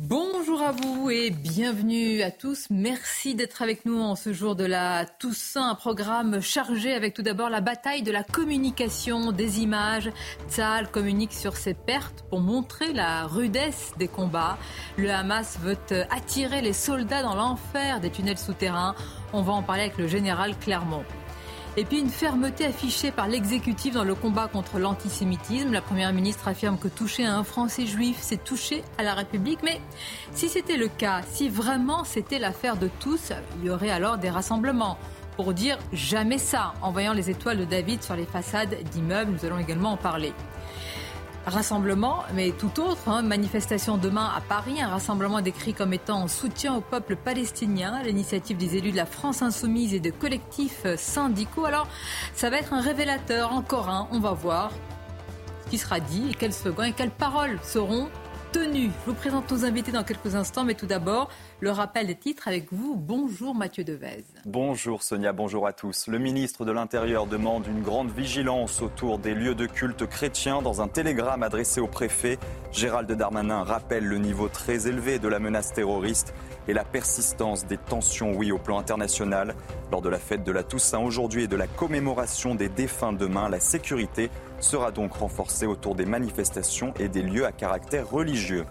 [0.00, 2.68] Bonjour à vous et bienvenue à tous.
[2.70, 5.70] Merci d'être avec nous en ce jour de la Toussaint.
[5.70, 10.12] Un programme chargé avec tout d'abord la bataille de la communication des images.
[10.48, 14.56] Tzal communique sur ses pertes pour montrer la rudesse des combats.
[14.98, 15.76] Le Hamas veut
[16.10, 18.94] attirer les soldats dans l'enfer des tunnels souterrains.
[19.32, 21.02] On va en parler avec le général Clermont.
[21.78, 25.70] Et puis une fermeté affichée par l'exécutif dans le combat contre l'antisémitisme.
[25.70, 29.60] La Première ministre affirme que toucher à un Français juif, c'est toucher à la République.
[29.62, 29.80] Mais
[30.32, 34.28] si c'était le cas, si vraiment c'était l'affaire de tous, il y aurait alors des
[34.28, 34.98] rassemblements
[35.36, 39.30] pour dire jamais ça, en voyant les étoiles de David sur les façades d'immeubles.
[39.30, 40.32] Nous allons également en parler
[41.48, 46.28] rassemblement, mais tout autre, hein, manifestation demain à Paris, un rassemblement décrit comme étant en
[46.28, 51.64] soutien au peuple palestinien, l'initiative des élus de la France insoumise et de collectifs syndicaux.
[51.64, 51.88] Alors,
[52.34, 54.70] ça va être un révélateur, encore un, on va voir
[55.64, 58.08] ce qui sera dit et quels slogans et quelles paroles seront
[58.52, 58.90] tenue.
[59.04, 61.28] Je vous présente nos invités dans quelques instants, mais tout d'abord,
[61.60, 62.96] le rappel des titres avec vous.
[62.96, 64.24] Bonjour Mathieu Devez.
[64.44, 66.06] Bonjour Sonia, bonjour à tous.
[66.06, 70.62] Le ministre de l'Intérieur demande une grande vigilance autour des lieux de culte chrétiens.
[70.62, 72.38] Dans un télégramme adressé au préfet,
[72.72, 76.34] Gérald Darmanin rappelle le niveau très élevé de la menace terroriste
[76.68, 79.54] et la persistance des tensions, oui, au plan international.
[79.90, 83.48] Lors de la fête de la Toussaint aujourd'hui et de la commémoration des défunts demain,
[83.48, 88.64] la sécurité sera donc renforcée autour des manifestations et des lieux à caractère religieux.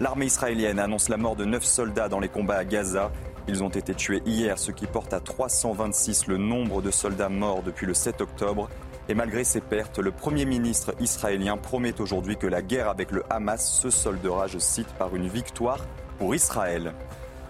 [0.00, 3.10] L'armée israélienne annonce la mort de neuf soldats dans les combats à Gaza.
[3.48, 7.62] Ils ont été tués hier, ce qui porte à 326 le nombre de soldats morts
[7.62, 8.68] depuis le 7 octobre.
[9.08, 13.24] Et malgré ces pertes, le Premier ministre israélien promet aujourd'hui que la guerre avec le
[13.30, 15.84] Hamas se soldera, je cite, par une victoire
[16.18, 16.92] pour Israël.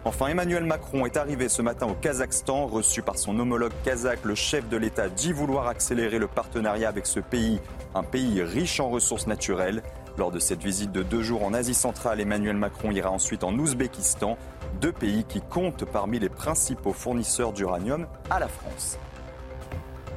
[0.04, 2.66] Enfin, Emmanuel Macron est arrivé ce matin au Kazakhstan.
[2.66, 7.06] Reçu par son homologue kazakh, le chef de l'État dit vouloir accélérer le partenariat avec
[7.06, 7.60] ce pays,
[7.94, 9.82] un pays riche en ressources naturelles.
[10.16, 13.52] Lors de cette visite de deux jours en Asie centrale, Emmanuel Macron ira ensuite en
[13.52, 14.36] Ouzbékistan,
[14.80, 18.98] deux pays qui comptent parmi les principaux fournisseurs d'uranium à la France.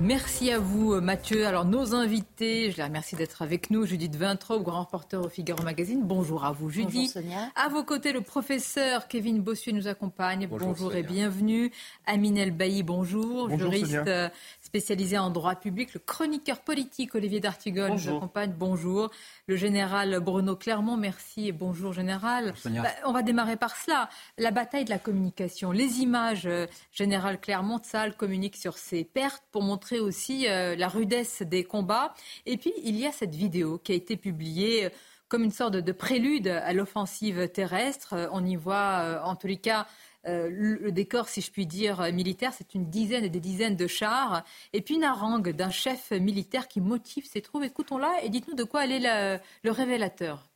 [0.01, 1.45] Merci à vous, euh, Mathieu.
[1.45, 3.85] Alors, nos invités, je les remercie d'être avec nous.
[3.85, 6.01] Judith Vintraub, grand reporter au Figaro Magazine.
[6.01, 7.11] Bonjour à vous, Judith.
[7.13, 7.51] Bonjour, Sonia.
[7.53, 10.47] À vos côtés, le professeur Kevin Bossuet nous accompagne.
[10.47, 11.71] Bonjour, et bienvenue.
[12.07, 13.47] Aminel Bailly, bonjour.
[13.47, 14.27] bonjour Juriste euh,
[14.61, 15.93] spécialisé en droit public.
[15.93, 18.53] Le chroniqueur politique Olivier D'Artigol nous accompagne.
[18.57, 19.11] Bonjour.
[19.45, 22.55] Le général Bruno Clermont, merci et bonjour, général.
[22.65, 24.09] Bah, on va démarrer par cela.
[24.39, 25.71] La bataille de la communication.
[25.71, 30.87] Les images, euh, général Clermont, Salle communique sur ses pertes pour montrer aussi euh, la
[30.87, 32.13] rudesse des combats.
[32.45, 34.89] Et puis, il y a cette vidéo qui a été publiée euh,
[35.27, 38.13] comme une sorte de, prélude à l'offensive terrestre.
[38.13, 39.87] Euh, on y voit, en tous les cas,
[40.25, 44.43] le décor, si je puis dire, militaire, c'est une dizaine et des dizaines de chars,
[44.73, 47.63] et puis une harangue d'un chef militaire qui motive ses troupes.
[47.63, 50.51] Écoutons-la et dites-nous de quoi elle est le révélateur.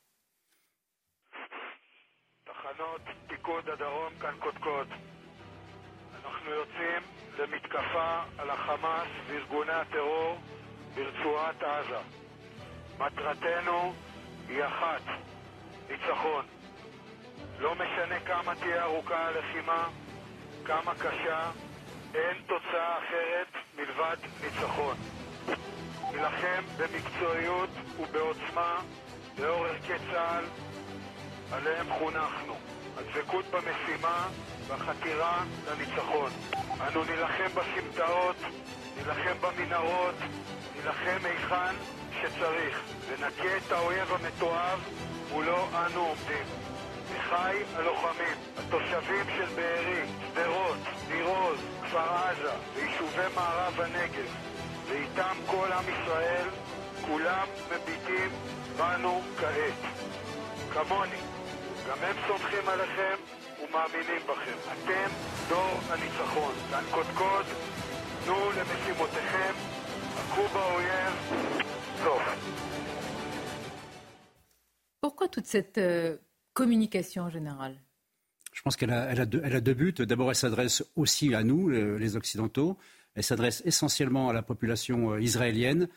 [7.39, 10.39] למתקפה על החמאס וארגוני הטרור
[10.95, 11.99] ברצועת עזה.
[12.99, 13.93] מטרתנו
[14.47, 15.01] היא אחת,
[15.89, 16.45] ניצחון.
[17.59, 19.87] לא משנה כמה תהיה ארוכה הלחימה,
[20.65, 21.51] כמה קשה,
[22.13, 24.95] אין תוצאה אחרת מלבד ניצחון.
[26.11, 27.69] נילחם במקצועיות
[27.99, 28.81] ובעוצמה
[29.39, 30.45] לאור ערכי צה"ל
[31.51, 32.55] עליהם חונכנו.
[32.97, 34.27] הדבקות במשימה
[34.67, 36.31] והחתירה לניצחון.
[36.81, 38.35] אנו נילחם בסמטאות,
[38.97, 40.15] נילחם במנהרות,
[40.75, 41.75] נילחם היכן
[42.11, 44.79] שצריך, ונכה את האויב המתועב
[45.31, 46.45] מולו אנו עומדים.
[47.19, 50.77] אחי הלוחמים, התושבים של בארי, שדרות,
[51.09, 54.35] ניר עוז, כפר עזה ויישובי מערב הנגב,
[54.87, 56.47] ואיתם כל עם ישראל,
[57.01, 58.29] כולם מביטים
[58.77, 59.91] בנו כעת.
[60.73, 61.17] כמוני,
[61.88, 63.16] גם הם סומכים עליכם
[63.62, 64.58] ומאמינים בכם.
[64.72, 65.10] אתם
[65.48, 66.54] דור הניצחון.
[66.70, 67.46] כאן קודקוד,
[68.24, 69.54] תנו למשימותיכם,
[70.16, 71.12] הכו באויב,
[72.04, 72.22] סוף.
[75.02, 76.16] Pourquoi toute cette euh,
[76.52, 77.76] communication générale
[78.52, 79.94] Je pense qu'elle a, elle a, deux, elle a deux buts.
[79.98, 82.76] D'abord, elle s'adresse aussi à nous, les Occidentaux.
[83.14, 85.88] Elle s'adresse essentiellement à la population euh, israélienne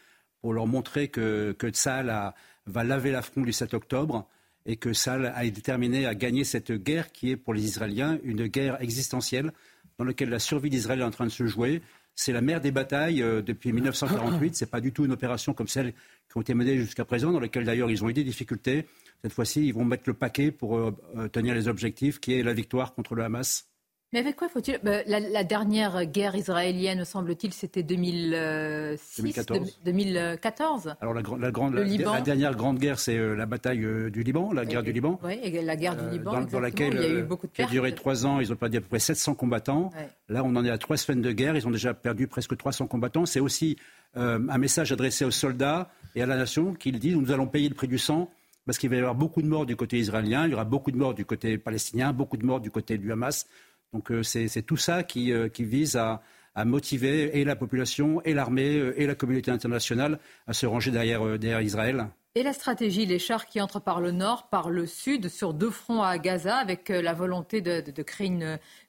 [0.42, 2.36] pour leur montrer que, que Tzal a,
[2.66, 4.28] va laver l'affront du 7 octobre
[4.69, 8.47] et que ça a déterminé à gagner cette guerre qui est pour les Israéliens une
[8.47, 9.53] guerre existentielle
[9.97, 11.83] dans laquelle la survie d'Israël est en train de se jouer.
[12.15, 14.55] C'est la mère des batailles euh, depuis 1948.
[14.55, 17.41] C'est pas du tout une opération comme celle qui ont été menées jusqu'à présent, dans
[17.41, 18.87] laquelle d'ailleurs ils ont eu des difficultés.
[19.23, 20.93] Cette fois-ci, ils vont mettre le paquet pour euh,
[21.33, 23.69] tenir les objectifs, qui est la victoire contre le Hamas.
[24.13, 29.81] Mais avec quoi faut-il bah, la, dernière guerre israélienne, semble-t-il, c'était 2006, 2014.
[29.85, 30.95] 2014.
[31.03, 34.51] Alors la, la, grande, la, dernière grande guerre, c'est euh, la bataille euh, du Liban,
[34.55, 35.21] la guerre du Liban.
[35.23, 37.69] Oui, la guerre du Liban, dans, laquelle il y a eu beaucoup de pertes.
[37.69, 39.91] Qui a duré trois ans, ils ont perdu à peu près 700 combattants.
[40.31, 42.87] Là, on en est à trois semaines de guerre, ils ont déjà perdu presque 300
[42.87, 43.27] combattants.
[43.27, 43.77] C'est aussi
[44.15, 47.75] un message adressé aux soldats et à la nation qui disent nous allons payer le
[47.75, 48.31] prix du sang
[48.69, 50.91] parce qu'il va y avoir beaucoup de morts du côté israélien, il y aura beaucoup
[50.91, 53.47] de morts du côté palestinien, beaucoup de morts du côté du Hamas.
[53.93, 56.23] Donc euh, c'est tout ça qui, euh, vise à,
[56.65, 60.19] motiver et la population, et l'armée, euh, et la communauté internationale
[60.49, 62.09] à se ranger derrière, Israël.
[62.39, 65.71] Et la stratégie, les chars qui entrent par le nord, par le sud, sur deux
[65.71, 68.29] fronts à Gaza, avec la volonté de, créer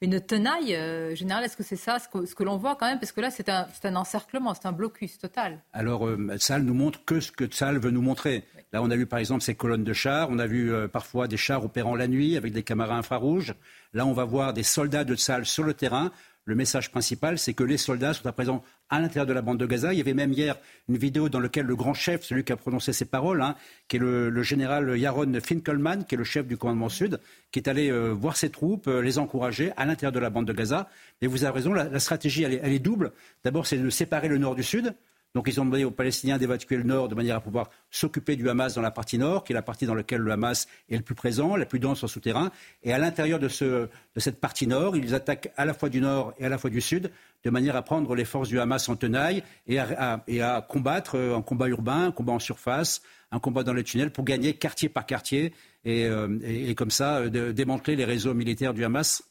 [0.02, 0.78] une, tenaille
[1.16, 3.00] générale, est-ce que c'est ça ce que, l'on voit quand même?
[3.00, 5.64] Parce que là, c'est un, un, encerclement, c'est un blocus total.
[5.74, 6.08] Alors,
[6.38, 8.44] ça nous montre que ce que Tzal veut nous montrer.
[8.72, 11.28] Là, on a vu par exemple ces colonnes de chars, on a vu euh, parfois
[11.28, 13.56] des chars opérant la nuit avec des caméras infrarouges.
[13.94, 16.12] Là, on va voir des soldats de salle sur le terrain.
[16.50, 19.60] Le message principal, c'est que les soldats sont à présent à l'intérieur de la bande
[19.60, 19.94] de Gaza.
[19.94, 20.58] Il y avait même hier
[20.88, 23.56] une vidéo dans laquelle le grand chef, celui qui a prononcé ces paroles, hein,
[23.88, 27.20] qui est le, général Yaron Finkelman, qui est le chef du commandement sud,
[27.52, 30.48] qui est allé euh, voir ses troupes, euh, les encourager à l'intérieur de la bande
[30.48, 30.90] de Gaza.
[31.22, 33.12] Et vous avez raison, la, stratégie, elle est double.
[33.44, 34.96] D'abord, c'est de séparer le nord du sud.
[35.36, 38.50] Donc ils ont demandé aux Palestiniens d'évacuer le nord de manière à pouvoir s'occuper du
[38.50, 41.04] Hamas dans la partie nord, qui est la partie dans laquelle le Hamas est le
[41.04, 42.52] plus présent, la plus dense en souterrain.
[42.84, 46.46] Et à l'intérieur de, cette partie nord, ils attaquent à la fois du nord et
[46.46, 47.12] à la fois du sud,
[47.44, 51.42] de manière à prendre les forces du Hamas en tenaille et à, combattre euh, un
[51.42, 53.02] combat urbain, un combat en surface,
[53.32, 55.54] un combat dans les tunnels pour gagner quartier par quartier
[55.86, 59.24] et, euh, comme ça euh, démanteler les réseaux militaires du Hamas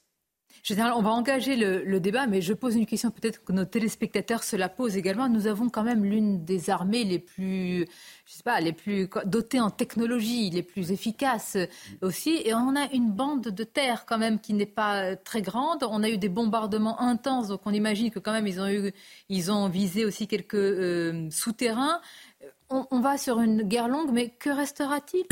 [0.63, 4.43] Général, on va engager le, débat, mais je pose une question peut-être que nos téléspectateurs
[4.43, 5.29] se la posent également.
[5.29, 7.87] Nous avons quand même l'une des armées les plus,
[8.27, 11.57] je sais pas, les plus dotées en technologie, les plus efficaces
[12.03, 15.85] aussi, et on a une bande de terre quand même qui n'est pas très grande.
[15.89, 18.93] On a eu des bombardements intenses, donc on imagine que quand même ils ont eu,
[19.29, 22.01] ils ont visé aussi quelques euh, souterrains
[22.71, 25.25] on, va sur une guerre longue, mais que restera-t-il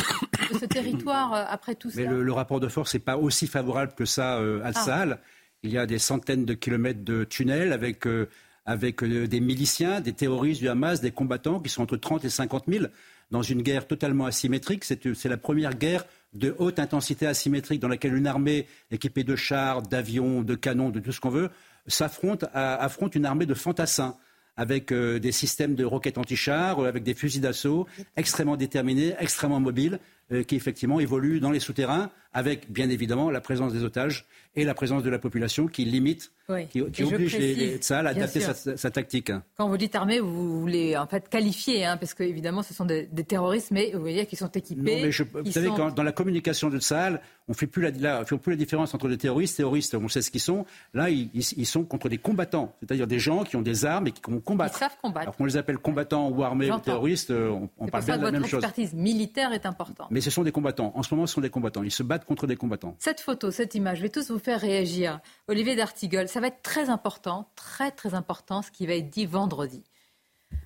[0.53, 3.47] de ce territoire euh, après tout ça Mais le, rapport de force n'est pas aussi
[3.47, 5.19] favorable que ça euh, à ah.
[5.63, 8.29] Il y a des centaines de kilomètres de tunnels avec, euh,
[8.65, 12.65] avec des miliciens, des terroristes du Hamas, des combattants qui sont entre 30 et 50
[12.69, 12.87] 000
[13.31, 14.85] dans une guerre totalement asymétrique.
[14.85, 16.05] C'est la première guerre
[16.35, 21.01] de haute intensité asymétrique dans laquelle une armée équipée de chars, d'avions, de canons, de
[21.01, 21.51] tout ce qu'on veut,
[21.89, 24.17] s'affronte affronte une armée de fantassins
[24.57, 27.87] avec euh, des systèmes de roquettes anti-chars, euh, avec des fusils d'assaut
[28.17, 29.99] extrêmement déterminés, extrêmement mobiles,
[30.33, 34.65] euh, qui effectivement évoluent dans les souterrains, avec bien évidemment la présence des otages et
[34.65, 36.33] la présence de la population qui limite,
[36.71, 39.33] qui, oblige les, les à adapter sa, tactique.
[39.57, 43.09] Quand vous dites armée, vous voulez en fait qualifier, hein, parce qu'évidemment ce sont des,
[43.27, 45.03] terroristes, mais vous voyez qu'ils sont équipés.
[45.03, 48.37] mais vous savez, quand, dans la communication de Tsahal, on ne fait, plus la, fait
[48.37, 49.95] plus la différence entre des terroristes et terroristes.
[49.95, 50.67] On sait ce qu'ils sont.
[50.95, 54.21] Là, ils, sont contre des combattants, c'est-à-dire des gens qui ont des armes et qui
[54.29, 54.77] vont combattre.
[54.77, 55.23] Ils savent combattre.
[55.23, 58.25] Alors qu'on les appelle combattants ou armés ou terroristes, euh, on, on parle bien de
[58.25, 58.63] la même chose.
[58.63, 60.09] Votre expertise militaire est importante.
[60.11, 60.93] Mais ce sont des combattants.
[60.95, 61.83] En ce moment, ce sont des combattants.
[61.83, 62.97] Ils se battent contre des combattants.
[62.99, 65.21] Cette photo, cette image, je vais tous vous faire réagir.
[65.49, 69.27] Olivier D'Artigol, ça va être très important, très très important ce qui va être dit
[69.27, 69.85] vendredi.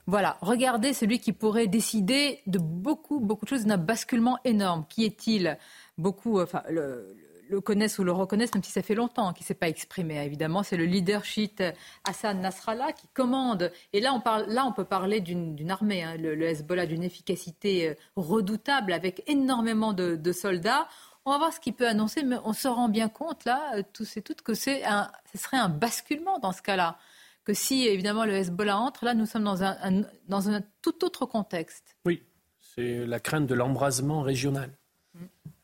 [0.07, 4.85] Voilà, regardez celui qui pourrait décider de beaucoup, beaucoup de choses, d'un basculement énorme.
[4.89, 5.57] Qui est-il?
[5.99, 7.17] Beaucoup, enfin, le,
[7.65, 10.25] connaissent ou le reconnaissent, même si ça fait longtemps qu'il ne s'est pas exprimé.
[10.25, 11.63] Évidemment, c'est le leadership
[12.05, 13.73] Hassan Nasrallah qui commande.
[13.93, 17.91] Et là, on, parle, là, on peut parler d'une armée, hein, le, Hezbollah, d'une efficacité
[17.91, 20.89] euh, redoutable avec énormément de soldats.
[21.31, 23.85] On va voir ce qu'il peut annoncer, mais on se rend bien compte, là, euh,
[23.93, 26.99] tous et toutes, que c'est un, ce serait un basculement dans ce cas-là.
[27.45, 31.27] Que si, évidemment, le Hezbollah entre, là, nous sommes dans un, dans un tout autre
[31.27, 31.97] contexte.
[32.05, 32.25] Oui,
[32.59, 34.73] c'est la crainte de l'embrasement régional,
[35.15, 35.19] mm.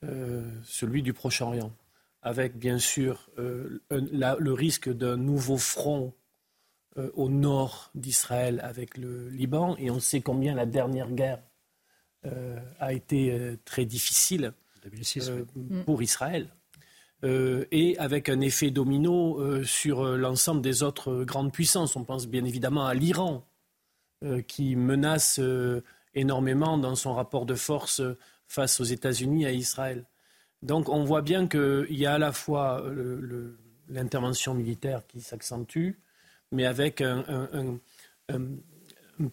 [0.04, 1.72] euh, celui du Proche-Orient,
[2.22, 6.14] avec, bien sûr, euh, le risque d'un nouveau front
[6.94, 9.74] au nord d'Israël avec le Liban.
[9.78, 11.42] Et on sait combien la dernière guerre
[12.78, 14.52] a été très difficile.
[14.86, 15.84] Euh, mm.
[15.84, 16.48] pour Israël.
[17.24, 21.96] Euh, et avec un effet domino euh, sur l'ensemble des autres grandes puissances.
[21.96, 23.46] On pense bien évidemment à l'Iran,
[24.48, 25.38] qui menace
[26.14, 28.00] énormément dans son rapport de force
[28.48, 30.06] face aux États-Unis et à Israël.
[30.62, 32.82] Donc on voit bien qu'il y a à la fois
[33.88, 35.90] l'intervention militaire qui s'accentue,
[36.50, 37.78] mais avec un,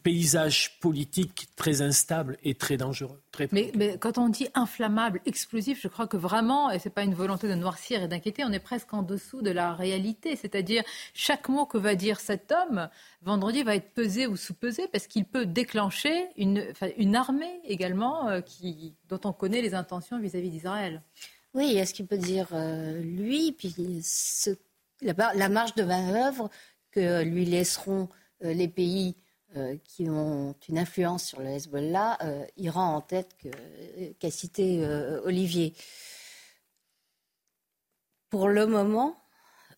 [0.01, 3.21] paysage politique très instable et très dangereux.
[3.51, 7.03] mais, mais, quand on dit inflammable, explosif, je crois que vraiment, et ce n'est pas
[7.03, 10.35] une volonté de noircir et d'inquiéter, on est presque en dessous de la réalité.
[10.35, 12.89] C'est-à-dire, chaque mot que va dire cet homme,
[13.21, 16.65] vendredi, va être pesé ou sous-pesé parce qu'il peut déclencher une,
[16.97, 21.01] une armée également euh, qui, dont on connaît les intentions vis-à-vis d'Israël.
[21.53, 24.51] Oui, il y a ce qu'il peut dire euh, lui, puis ce,
[25.01, 26.49] la, la, marge de manœuvre
[26.91, 28.09] que lui laisseront
[28.43, 29.15] euh, les pays
[29.55, 33.35] euh, qui ont une influence sur le Hezbollah, euh, Iran en tête
[34.19, 34.85] qu'a cité
[35.23, 35.73] Olivier.
[38.29, 39.15] Pour le moment,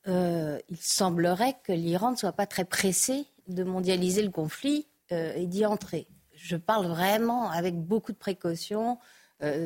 [0.08, 5.66] il semblerait que l'Iran ne soit pas très pressé de mondialiser le conflit et d'y
[5.66, 6.08] entrer.
[6.34, 8.98] Je parle vraiment avec beaucoup de précautions.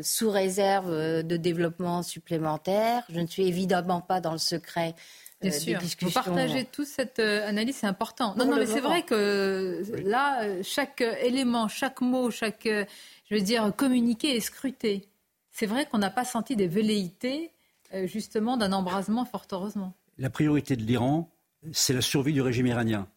[0.01, 3.04] sous réserve de développement supplémentaire.
[3.10, 4.96] Je ne suis évidemment pas dans le secret
[5.41, 5.79] Bien euh, sûr.
[6.01, 8.36] Vous partagez tous cette euh, analyse, c'est important.
[8.36, 12.86] Non, non, mais c'est vrai que là, chaque élément, chaque mot, chaque, euh,
[13.29, 15.08] je veux dire, communiqué est scruté.
[15.51, 17.51] C'est vrai qu'on n'a pas senti des velléités,
[18.05, 19.93] justement, d'un embrasement, fort heureusement.
[20.17, 21.29] La priorité de l'Iran,
[21.72, 23.08] c'est la survie du régime iranien.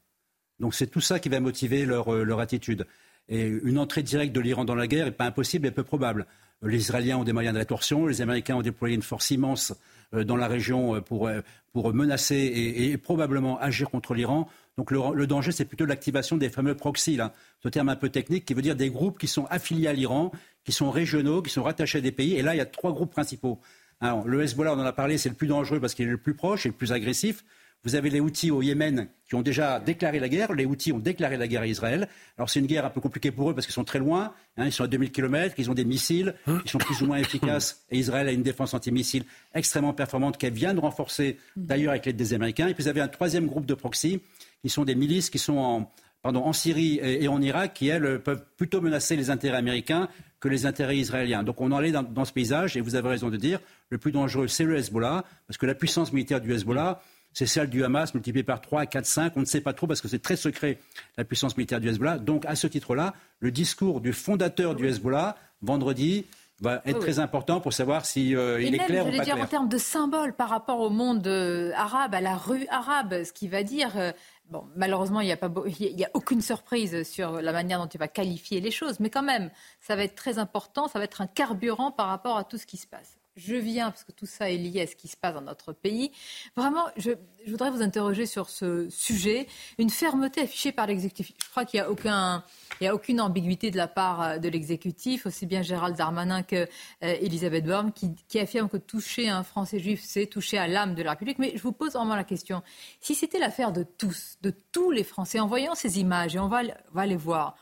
[0.58, 2.86] Donc c'est tout ça qui va motiver leur, leur attitude.
[3.28, 6.26] Et une entrée directe de l'Iran dans la guerre n'est pas impossible et peu probable.
[6.62, 9.74] Les Israéliens ont des moyens de rétorsion, les Américains ont déployé une force immense euh,
[10.12, 11.40] dans la région euh, pour, euh,
[11.72, 14.48] pour menacer et, probablement agir contre l'Iran.
[14.76, 17.32] Donc le, danger, c'est plutôt l'activation des fameux proxys, là.
[17.62, 20.32] ce terme un peu technique qui veut dire des groupes qui sont affiliés à l'Iran,
[20.64, 22.34] qui sont régionaux, qui sont rattachés à des pays.
[22.34, 23.60] Et là, il y a trois groupes principaux.
[24.00, 26.18] Alors, le Hezbollah, on en a parlé, c'est le plus dangereux parce qu'il est le
[26.18, 27.44] plus proche et le plus agressif.
[27.84, 30.52] Vous avez les Houthis au Yémen qui ont déjà déclaré la guerre.
[30.52, 32.08] Les Houthis ont déclaré la guerre à Israël.
[32.38, 34.34] Alors c'est une guerre un peu compliquée pour eux parce qu'ils sont très loin.
[34.56, 37.16] Hein, ils sont à 2000 km, ils ont des missiles, ils sont plus ou moins
[37.18, 37.84] efficaces.
[37.90, 42.16] Et Israël a une défense antimissile extrêmement performante qu'elle vient de renforcer d'ailleurs avec l'aide
[42.16, 42.68] des Américains.
[42.68, 44.20] Et puis vous avez un troisième groupe de proxy
[44.62, 45.88] qui sont des milices qui sont
[46.22, 50.08] en, Syrie et, en Irak qui, elles, peuvent plutôt menacer les intérêts américains
[50.38, 51.42] que les intérêts israéliens.
[51.42, 53.58] Donc on en est dans, dans ce paysage et vous avez raison de dire,
[53.90, 57.00] le plus dangereux, c'est le Hezbollah, parce que la puissance militaire du Hezbollah,
[57.32, 59.32] c'est celle du Hamas multipliée par 3, 4, 5.
[59.36, 60.78] On ne sait pas trop parce que c'est très secret
[61.16, 62.18] la puissance militaire du Hezbollah.
[62.18, 66.26] Donc, à ce titre-là, le discours du fondateur du Hezbollah, vendredi,
[66.60, 69.46] va être très important pour savoir si euh, il est clair ou pas dire en
[69.46, 73.48] termes de symbole par rapport au monde euh, arabe, à la rue arabe, ce qui
[73.48, 73.90] va dire.
[73.96, 74.12] Euh,
[74.48, 77.88] bon, malheureusement, il n'y a, pas, il y a aucune surprise sur la manière dont
[77.88, 81.04] tu vas qualifier les choses, mais quand même, ça va être très important, ça va
[81.04, 84.12] être un carburant par rapport à tout ce qui se passe je viens, parce que
[84.12, 86.12] tout ça est lié à ce qui se passe dans notre pays.
[86.54, 87.12] Vraiment, je,
[87.46, 89.46] voudrais vous interroger sur ce sujet.
[89.78, 91.34] Une fermeté affichée par l'exécutif.
[91.42, 95.62] Je crois qu'il n'y a, aucune ambiguïté de la part euh, de l'exécutif, aussi bien
[95.62, 96.68] Gérald Darmanin que
[97.02, 101.02] euh, Borne, qui, qui affirme que toucher un Français juif, c'est toucher à l'âme de
[101.02, 101.38] la République.
[101.38, 102.62] Mais je vous pose vraiment la question.
[103.00, 106.48] Si c'était l'affaire de tous, de tous les Français, en voyant ces images, et on
[106.48, 106.62] va,
[106.92, 107.56] va les voir,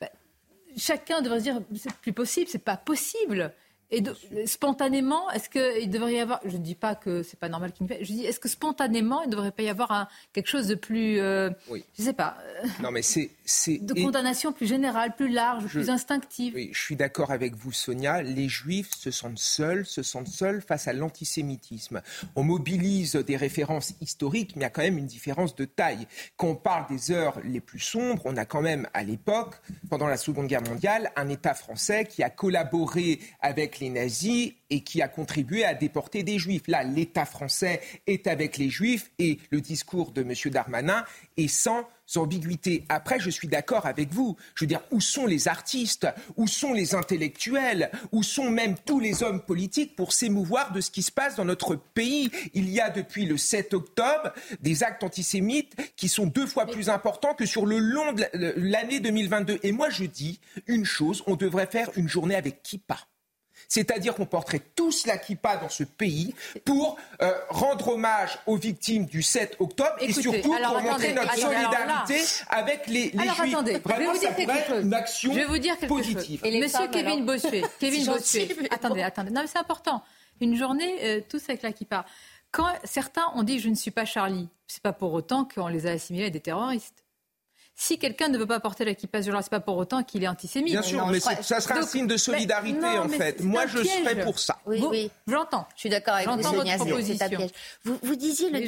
[0.00, 0.08] ben,
[0.76, 3.54] chacun devrait se dire, c'est plus possible, c'est pas possible.
[3.90, 4.02] Et
[4.46, 7.86] spontanément, est-ce qu'il devrait y avoir, je ne dis pas que c'est pas normal qu'il
[8.00, 10.74] je dis, est-ce que spontanément, il ne devrait pas y avoir un, quelque chose de
[10.74, 11.84] plus, euh, oui.
[11.96, 12.36] je ne sais pas,
[12.80, 13.30] non, mais c'est,
[13.78, 18.22] de condamnation plus générale, plus large, plus instinctive Oui, je suis d'accord avec vous, Sonia.
[18.22, 22.02] Les Juifs se sentent seuls, se sentent seuls face à l'antisémitisme.
[22.34, 26.06] On mobilise des références historiques, mais il y a quand même une différence de taille.
[26.36, 29.54] Quand on parle des heures les plus sombres, on a quand même, à l'époque,
[29.88, 34.80] pendant la Seconde Guerre mondiale, un État français qui a collaboré avec les nazis et
[34.80, 36.66] qui a contribué à déporter des juifs.
[36.66, 40.32] Là, l'État français est avec les juifs et le discours de M.
[40.52, 41.04] Darmanin
[41.36, 42.84] est sans ambiguïté.
[42.88, 44.36] Après, je suis d'accord avec vous.
[44.54, 46.06] Je veux dire, où sont les artistes?
[46.36, 47.90] Où sont les intellectuels?
[48.12, 51.44] Où sont même tous les hommes politiques pour s'émouvoir de ce qui se passe dans
[51.44, 52.30] notre pays?
[52.54, 56.90] Il y a depuis le 7 octobre des actes antisémites qui sont deux fois plus
[56.90, 58.24] importants que sur le long de
[58.56, 59.58] l'année 2022.
[59.62, 62.98] Et moi, je dis une chose, on devrait faire une journée avec Kippa.
[63.68, 66.34] C'est-à-dire qu'on porterait tous la kippa dans ce pays
[66.64, 72.20] pour euh, rendre hommage aux victimes du 7 octobre et surtout pour montrer notre solidarité
[72.48, 73.54] avec les, les alors, Juifs.
[73.54, 74.82] Attendez, Vraiment, je vais vous dire quelque chose.
[74.84, 76.40] Une action je vais vous dire quelque positive.
[76.44, 76.54] Chose.
[76.54, 79.30] Monsieur Kevin Bossuet, Kevin Bossuet, attendez, attendez.
[79.30, 80.02] Non, mais c'est important.
[80.40, 82.04] Une journée euh, tous avec la kippa.
[82.50, 85.86] Quand certains ont dit je ne suis pas Charlie, c'est pas pour autant qu'on les
[85.86, 87.05] a assimilés à des terroristes
[87.78, 90.72] si quelqu'un ne veut pas porter l'équipage ce c'est pas pour autant qu'il est antisémite.
[90.72, 93.42] Bien sûr, mais ça sera un signe de solidarité en fait.
[93.42, 94.58] Moi, je serais pour ça.
[94.64, 95.10] Oui, oui.
[95.28, 95.66] J'entends.
[95.74, 97.26] Je suis d'accord avec vous, votre proposition.
[97.84, 98.60] Vous, vous disiez le,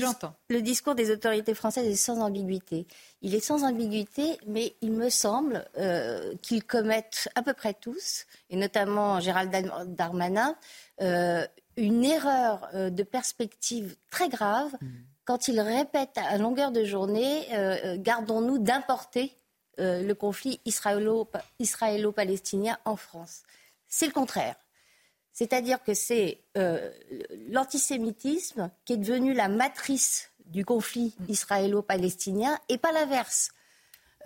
[0.50, 2.86] le discours des autorités françaises est sans ambiguïté.
[3.22, 8.26] Il est sans ambiguïté, mais il me semble euh, qu'ils commettent à peu près tous,
[8.50, 9.50] et notamment Gérald
[9.86, 10.54] Darmanin,
[11.00, 11.46] euh,
[11.78, 14.70] une erreur euh, de perspective très grave.
[14.82, 14.86] Hmm
[15.28, 19.36] quand il répète à longueur de journée, euh, euh, gardons-nous d'importer
[19.78, 23.42] euh, le conflit israélo-palestinien en France.
[23.88, 24.56] C'est le contraire.
[25.34, 26.38] C'est-à-dire que c'est
[27.50, 33.50] l'antisémitisme qui est devenu la matrice du conflit israélo-palestinien et pas l'inverse.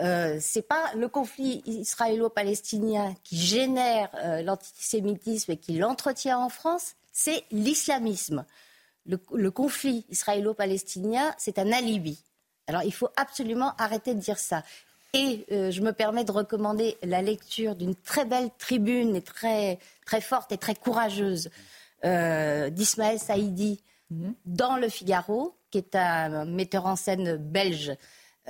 [0.01, 4.09] Euh, c'est pas le conflit israélo-palestinien qui génère
[4.45, 8.45] l'antisémitisme et qui l'entretient en France, c'est l'islamisme.
[9.07, 12.23] Le, conflit israélo-palestinien, c'est un alibi.
[12.67, 14.63] Alors il faut absolument arrêter de dire ça.
[15.15, 19.79] Et euh, je me permets de recommander la lecture d'une très belle tribune et très,
[20.07, 21.51] très forte et très courageuse
[22.05, 23.81] d'Ismaël Saïdi
[24.11, 24.35] mhm.
[24.45, 27.93] dans Le Figaro, qui est un metteur en scène belge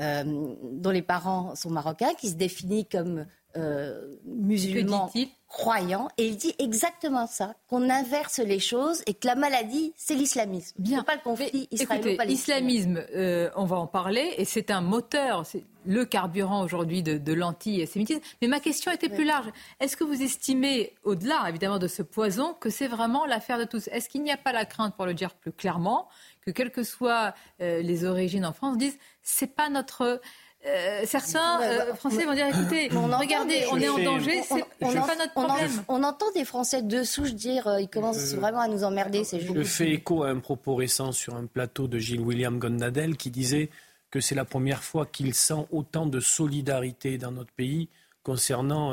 [0.01, 3.27] euh, dont les parents sont marocains, qui se définit comme
[3.59, 5.13] euh, musulman
[5.53, 10.15] croyant, et il dit exactement ça, qu'on inverse les choses et que la maladie, c'est
[10.15, 10.75] l'islamisme.
[10.79, 11.05] Bien.
[11.05, 12.61] pas le conflit israélo-palestinien.
[12.61, 17.19] L'islamisme, euh, on va en parler, et c'est un moteur, c'est le carburant aujourd'hui de,
[17.19, 18.23] de l'antisémitisme.
[18.41, 19.47] Mais ma question était plus large.
[19.79, 23.89] Est-ce que vous estimez, au-delà évidemment de ce poison, que c'est vraiment l'affaire de tous?
[23.89, 26.09] Est-ce qu'il n'y a pas la crainte, pour le dire plus clairement,
[26.41, 30.21] que quelles que soient euh, les origines en France, disent c'est pas notre
[30.67, 35.33] euh, certains euh, Français vont dire écoutez, regardez, on est en danger, c'est pas notre
[35.33, 35.71] problème.
[35.89, 39.23] On, entend des Français de souche dire ils commencent vraiment à nous emmerder.
[39.25, 43.31] Je fais écho à un propos récent sur un plateau de Gilles William Gondadel qui
[43.31, 43.71] disait
[44.11, 47.89] que c'est la première fois qu'il sent autant de solidarité dans notre pays
[48.23, 48.93] concernant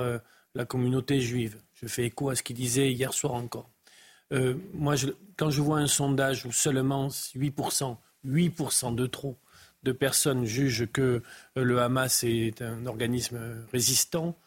[0.56, 1.58] la communauté juive.
[1.74, 3.70] Je fais écho à ce qu'il disait hier soir encore.
[4.32, 4.96] Euh, moi,
[5.38, 9.38] quand je vois un sondage où seulement 8%, 8% de trop
[9.84, 13.40] de personnes jugent que euh, le Hamas est un organisme
[13.72, 14.38] résistant,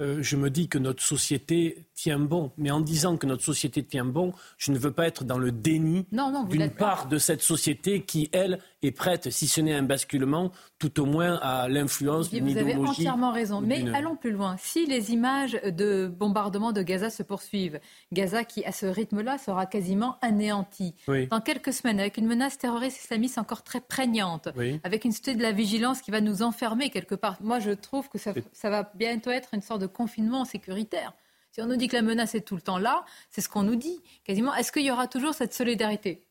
[0.00, 2.52] euh, je me dis que notre société tient bon.
[2.56, 5.52] Mais en disant que notre société tient bon, je ne veux pas être dans le
[5.52, 6.06] déni
[6.48, 11.00] d'une part de cette société qui, elle, est prête, si ce n'est un basculement, tout
[11.00, 12.74] au moins à l'influence d'une idéologie.
[12.74, 13.60] Vous avez entièrement raison.
[13.60, 14.56] Mais allons plus loin.
[14.58, 17.78] Si les images de bombardement de Gaza se poursuivent,
[18.12, 20.94] Gaza qui, à ce rythme-là, sera quasiment anéanti.
[21.30, 24.48] Dans quelques semaines, avec une menace terroriste islamiste encore très prégnante,
[24.82, 27.36] avec une société de la vigilance qui va nous enfermer quelque part.
[27.42, 31.12] Moi, je trouve que ça, ça va bientôt être une sorte de confinement sécuritaire.
[31.52, 33.62] Si on nous dit que la menace est tout le temps là, c'est ce qu'on
[33.62, 34.54] nous dit quasiment.
[34.54, 36.24] Est-ce qu'il y aura toujours cette solidarité?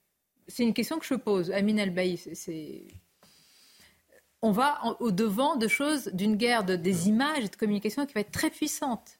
[0.47, 1.51] C'est une question que je pose.
[1.51, 2.87] Amine El c'est
[4.41, 8.13] on va au devant de choses, d'une guerre de, des images et de communication qui
[8.13, 9.19] va être très puissante.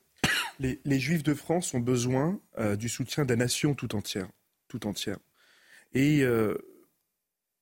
[0.59, 4.27] Les, Juifs de France ont besoin euh, du soutien de la nation tout entière.
[4.67, 5.17] Tout entière.
[5.93, 6.57] Et euh,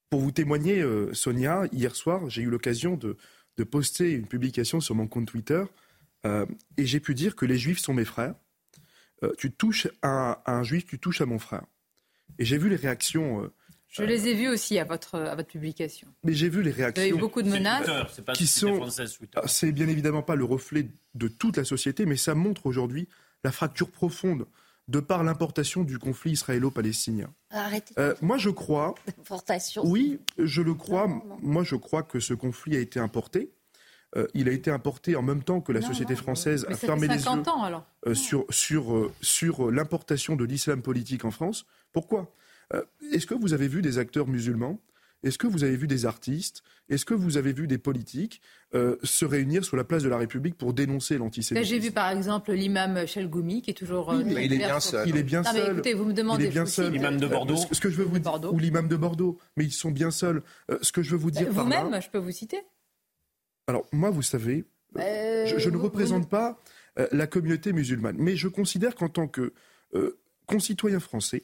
[0.10, 3.18] pour vous témoigner, euh, Sonia, hier soir, j'ai eu l'occasion de,
[3.58, 5.63] de, poster une publication sur mon compte Twitter
[6.28, 6.46] euh,
[6.78, 8.36] et j'ai pu dire que les juifs sont mes frères.
[9.24, 11.63] Euh, tu touches à, un juif, tu touches à mon frère.
[12.38, 13.44] Et j'ai vu les réactions.
[13.44, 13.54] Euh,
[13.88, 16.10] je les ai vues aussi à votre, à votre publication.
[16.24, 17.02] Mais j'ai vu les réactions.
[17.02, 17.90] Vous avez eu beaucoup de menaces.
[18.36, 18.88] qui sont.
[19.36, 23.08] Ah, c'est bien évidemment pas le reflet de toute la société, mais ça montre aujourd'hui
[23.44, 24.46] la fracture profonde
[24.90, 27.34] de par l'importation du conflit israélo-palestinien.
[27.50, 27.94] Arrêtez.
[28.22, 28.94] moi, je crois.
[29.84, 31.08] Oui, je le crois.
[31.42, 33.52] Moi, je crois que ce conflit a été importé.
[34.15, 37.24] Euh, il a été importé en même temps que la société française a fermé les
[37.24, 37.32] yeux
[38.08, 41.65] euh, sur, sur, euh, sur l'importation de l'islam politique en France.
[41.91, 42.32] Pourquoi?
[43.13, 44.80] Est-ce que vous avez vu des acteurs musulmans?
[45.24, 46.63] Est-ce que vous avez vu des artistes?
[46.89, 48.41] Est-ce que vous avez vu des politiques
[48.74, 51.74] se réunir sur la place de la République pour dénoncer l'antisémitisme?
[51.74, 54.13] J'ai vu par exemple l'imam Chelgoumi qui est toujours.
[54.13, 55.08] il est bien seul.
[55.08, 55.72] Il est bien seul.
[55.72, 56.43] écoutez, vous me demandez.
[56.43, 56.91] Il est bien seul.
[56.91, 57.56] L'imam de Bordeaux.
[57.56, 60.43] Ce que je veux vous dire, ou l'imam de Bordeaux, mais ils sont bien seuls.
[60.82, 61.52] ce que je veux vous dire.
[61.52, 62.63] Vous-même, je peux vous citer.
[63.67, 64.63] Alors moi, vous savez,
[64.95, 66.58] euh, je, ne représente pas
[66.99, 69.53] euh, la communauté musulmane, mais je considère qu'en tant que
[69.93, 71.43] euh, concitoyen français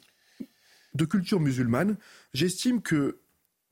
[0.93, 1.97] de culture musulmane,
[2.33, 3.19] j'estime que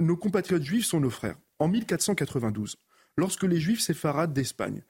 [0.02, 1.38] nos compatriotes juifs sont nos frères.
[1.60, 2.76] En 1492,
[3.16, 4.84] lorsque les juifs séfarades d'Espagne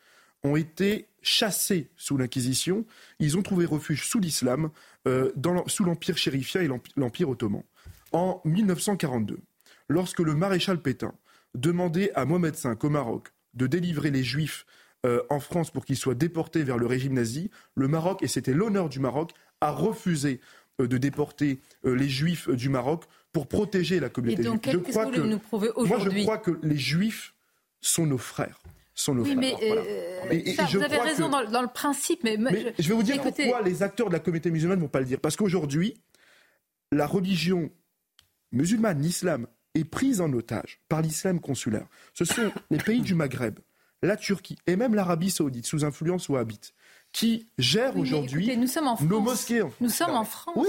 [0.44, 2.86] ont été chassés sous l'Inquisition,
[3.20, 4.72] ils ont trouvé refuge sous l'islam,
[5.68, 7.64] sous l'Empire chérifien et l'Empire ottoman.
[8.14, 9.38] En 1942,
[9.90, 11.14] lorsque le maréchal Pétain
[11.54, 14.66] demandait à Mohamed V au Maroc de délivrer les Juifs
[15.06, 18.54] euh, en France pour qu'ils soient déportés vers le régime nazi, le Maroc, et c'était
[18.54, 20.40] l'honneur du Maroc, a refusé
[20.80, 24.60] euh, de déporter euh, les Juifs du Maroc pour protéger la communauté juive.
[24.64, 27.34] Je crois que, nous prouver moi, je crois que les Juifs
[27.80, 28.60] sont nos frères.
[28.94, 29.84] Sont nos oui, frères.
[30.30, 32.38] mais vous avez raison dans, le principe, mais,
[32.78, 32.90] je...
[32.90, 35.20] vais vous dire pourquoi les acteurs de la communauté musulmane ne vont pas le dire.
[35.20, 35.96] Parce qu'aujourd'hui,
[36.92, 37.72] la religion
[38.52, 41.88] musulmane, l'islam, est prise en otage par l'islam consulaire.
[42.14, 43.60] Ce sont les pays du Maghreb,
[44.02, 46.74] la Turquie et même l'Arabie saoudite, sous influence wahhabite,
[47.12, 48.56] qui gèrent aujourd'hui
[49.02, 49.64] nos mosquées.
[49.80, 50.56] Nous sommes en France.
[50.56, 50.68] Oui,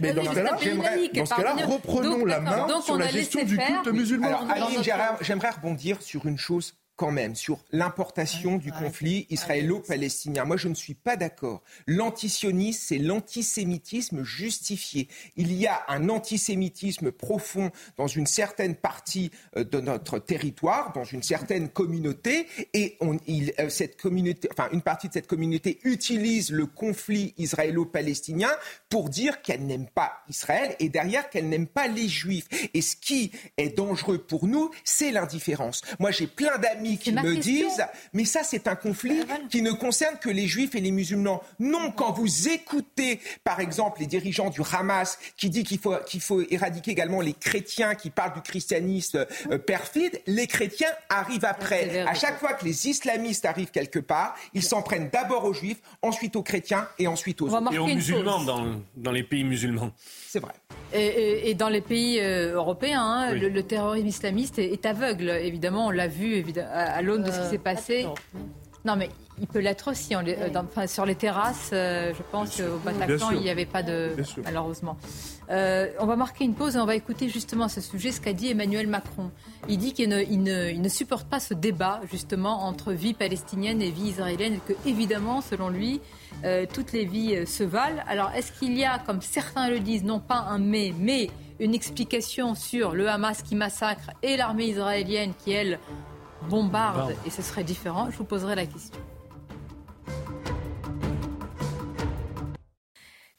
[0.00, 4.46] mais, dans ce cas-là, reprenons la main sur la gestion du culte musulman.
[5.20, 10.44] j'aimerais rebondir sur une chose quand même sur l'importation du conflit israélo-palestinien.
[10.44, 11.60] Moi, je ne suis pas d'accord.
[11.88, 15.08] L'antisionisme, c'est l'antisémitisme justifié.
[15.34, 21.02] Il y a un antisémitisme profond dans une certaine partie euh, de notre territoire, dans
[21.02, 25.80] une certaine communauté, et on, il, euh, cette communauté, enfin, une partie de cette communauté
[25.82, 28.50] utilise le conflit israélo-palestinien
[28.88, 32.46] pour dire qu'elle n'aime pas Israël et derrière qu'elle n'aime pas les Juifs.
[32.74, 35.80] Et ce qui est dangereux pour nous, c'est l'indifférence.
[35.98, 39.72] Moi, j'ai plein d'amis qui me disent, mais ça, c'est un conflit ben qui ne
[39.72, 41.42] concerne que les Juifs et les musulmans.
[41.58, 46.20] Non, quand vous écoutez, par exemple, les dirigeants du Hamas qui dit qu'il faut, qu'il
[46.20, 52.00] faut éradiquer également les chrétiens qui parlent du christianisme euh, perfide, les chrétiens arrivent après.
[52.00, 55.80] À chaque fois que les islamistes arrivent quelque part, ils s'en prennent d'abord aux juifs,
[56.02, 57.72] ensuite aux chrétiens et ensuite aux autres.
[57.72, 59.92] Et aux musulmans dans, dans, les pays musulmans.
[60.28, 60.52] C'est vrai.
[60.94, 65.30] Et, dans les pays euh, européens, hein, le, terrorisme islamiste est, aveugle.
[65.30, 66.34] Évidemment, on l'a vu
[66.72, 68.06] à, l'aune de ce qui s'est passé.
[68.84, 70.14] Non, mais il peut l'être aussi.
[70.14, 74.10] Euh, sur les terrasses, euh, je pense qu'au Bataclan, il n'y avait pas de.
[74.44, 74.96] Malheureusement.
[75.50, 78.20] Euh, on va marquer une pause et on va écouter justement à ce sujet ce
[78.20, 79.30] qu'a dit Emmanuel Macron.
[79.68, 84.54] Il dit qu'il ne, supporte pas ce débat justement entre vie palestinienne et vie israélienne
[84.54, 86.00] et que, évidemment, selon lui,
[86.72, 88.02] toutes les vies se valent.
[88.08, 91.30] Alors, est-ce qu'il y a, comme certains le disent, non pas un mais, mais
[91.60, 95.78] une explication sur le Hamas qui massacre et l'armée israélienne qui, elle,
[96.48, 98.98] bombarde et ce serait différent, je vous poserai la question.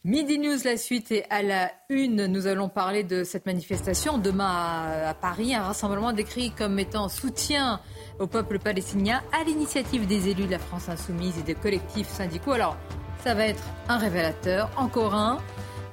[0.06, 2.26] Midi News, la suite est à la une.
[2.26, 7.80] Nous allons parler de cette manifestation demain à, Paris, un rassemblement décrit comme étant soutien
[8.20, 12.52] au peuple palestinien à l'initiative des élus de la France insoumise et des collectifs syndicaux.
[12.52, 12.76] Alors,
[13.24, 15.38] ça va être un révélateur, encore un.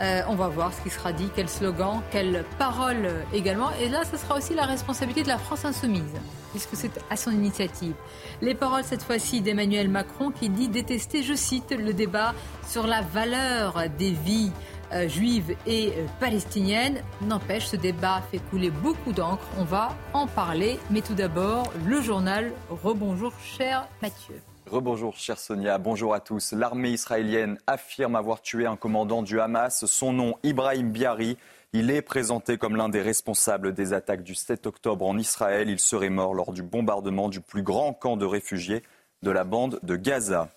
[0.01, 3.71] Euh, on va voir ce qui sera dit, quel slogan, quelle parole également.
[3.81, 6.15] Et là, ce sera aussi la responsabilité de la France insoumise
[6.51, 7.95] puisque c'est à son initiative.
[8.41, 12.35] Les paroles cette fois-ci d'Emmanuel Macron qui dit détester, je cite, le débat
[12.69, 14.51] sur la valeur des vies
[14.93, 17.01] euh, juives et euh, palestiniennes.
[17.23, 19.47] N'empêche, ce débat fait couler beaucoup d'encre.
[19.59, 20.81] On va en parler.
[20.91, 22.53] Mais tout d'abord, le journal.
[22.69, 24.41] Rebonjour, cher Mathieu.
[24.71, 25.79] Rebonjour, chère Sonia.
[25.79, 26.53] Bonjour à tous.
[26.53, 29.85] L'armée israélienne affirme avoir tué un commandant du Hamas.
[29.87, 31.37] Son nom, Ibrahim Biari.
[31.73, 35.69] Il est présenté comme l'un des responsables des attaques du 7 octobre en Israël.
[35.69, 38.85] Il serait mort lors du bombardement du plus grand camp de réfugiés
[39.25, 40.51] de la bande de Gaza.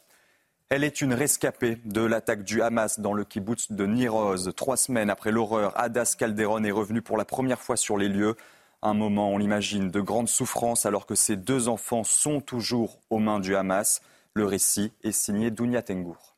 [0.70, 4.54] Elle est une rescapée de l'attaque du Hamas dans le kibbutz de Niroz.
[4.56, 8.36] Trois semaines après l'horreur, Adas Calderon est revenu pour la première fois sur les lieux.
[8.86, 13.20] Un moment, on l'imagine, de grande souffrance alors que ses deux enfants sont toujours aux
[13.20, 14.02] mains du Hamas.
[14.34, 16.36] Le récit est signé Dounia Tengour.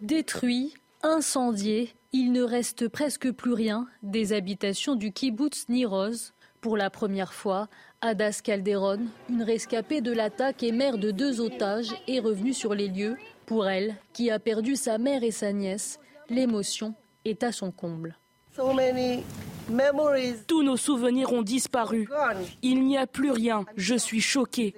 [0.00, 6.32] Détruit, Incendié, il ne reste presque plus rien des habitations du kibbutz Niroz.
[6.60, 7.66] Pour la première fois,
[8.00, 12.86] Adas Calderon, une rescapée de l'attaque et mère de deux otages, est revenue sur les
[12.86, 13.16] lieux.
[13.44, 15.98] Pour elle, qui a perdu sa mère et sa nièce,
[16.30, 18.16] l'émotion est à son comble.
[20.46, 22.08] Tous nos souvenirs ont disparu.
[22.62, 23.64] Il n'y a plus rien.
[23.76, 24.74] Je suis choquée.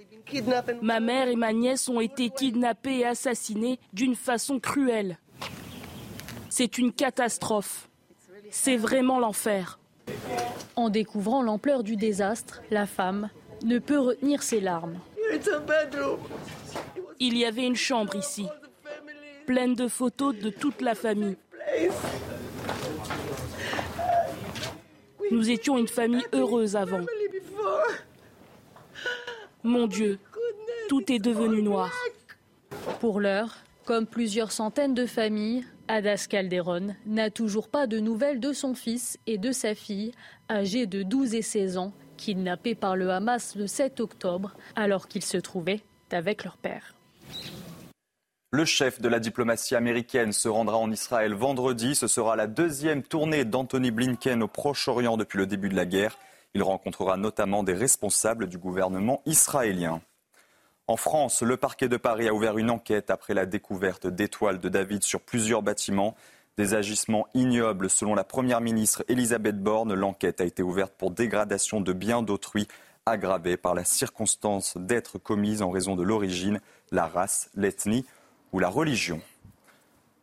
[0.82, 5.18] Ma mère et ma nièce ont été kidnappées et assassinées d'une façon cruelle.
[6.48, 7.88] C'est une catastrophe.
[8.50, 9.78] C'est vraiment l'enfer.
[10.74, 13.30] En découvrant l'ampleur du désastre, la femme
[13.64, 14.98] ne peut retenir ses larmes.
[17.18, 18.46] Il y avait une chambre ici,
[19.46, 21.36] pleine de photos de toute la famille.
[25.30, 27.04] Nous étions une famille heureuse avant.
[29.62, 30.18] Mon Dieu,
[30.88, 31.92] tout est devenu noir.
[33.00, 38.52] Pour l'heure, comme plusieurs centaines de familles, Adas Calderon n'a toujours pas de nouvelles de
[38.52, 40.12] son fils et de sa fille,
[40.50, 45.24] âgés de 12 et 16 ans, kidnappés par le Hamas le 7 octobre, alors qu'ils
[45.24, 46.95] se trouvaient avec leur père.
[48.56, 51.94] Le chef de la diplomatie américaine se rendra en Israël vendredi.
[51.94, 56.16] Ce sera la deuxième tournée d'Anthony Blinken au Proche-Orient depuis le début de la guerre.
[56.54, 60.00] Il rencontrera notamment des responsables du gouvernement israélien.
[60.86, 64.70] En France, le parquet de Paris a ouvert une enquête après la découverte d'étoiles de
[64.70, 66.16] David sur plusieurs bâtiments.
[66.56, 69.92] Des agissements ignobles selon la Première ministre Elisabeth Borne.
[69.92, 72.68] L'enquête a été ouverte pour dégradation de biens d'autrui
[73.04, 78.06] aggravée par la circonstance d'être commise en raison de l'origine, la race, l'ethnie
[78.58, 79.20] la religion.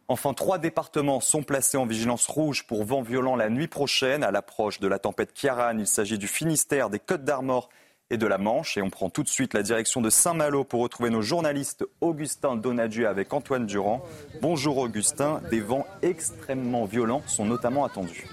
[0.08, 4.32] Enfin, trois départements sont placés en vigilance rouge pour vent violent la nuit prochaine à
[4.32, 5.78] l'approche de la tempête Kiaran.
[5.80, 7.70] Il s'agit du Finistère, des Côtes d'Armor
[8.10, 8.78] et de la Manche.
[8.78, 12.58] Et on prend tout de suite la direction de Saint-Malo pour retrouver nos journalistes Augustin
[12.58, 14.04] Donadieu avec Antoine Durand.
[14.42, 18.28] Bonjour Augustin, des vents extrêmement violents sont notamment attendus.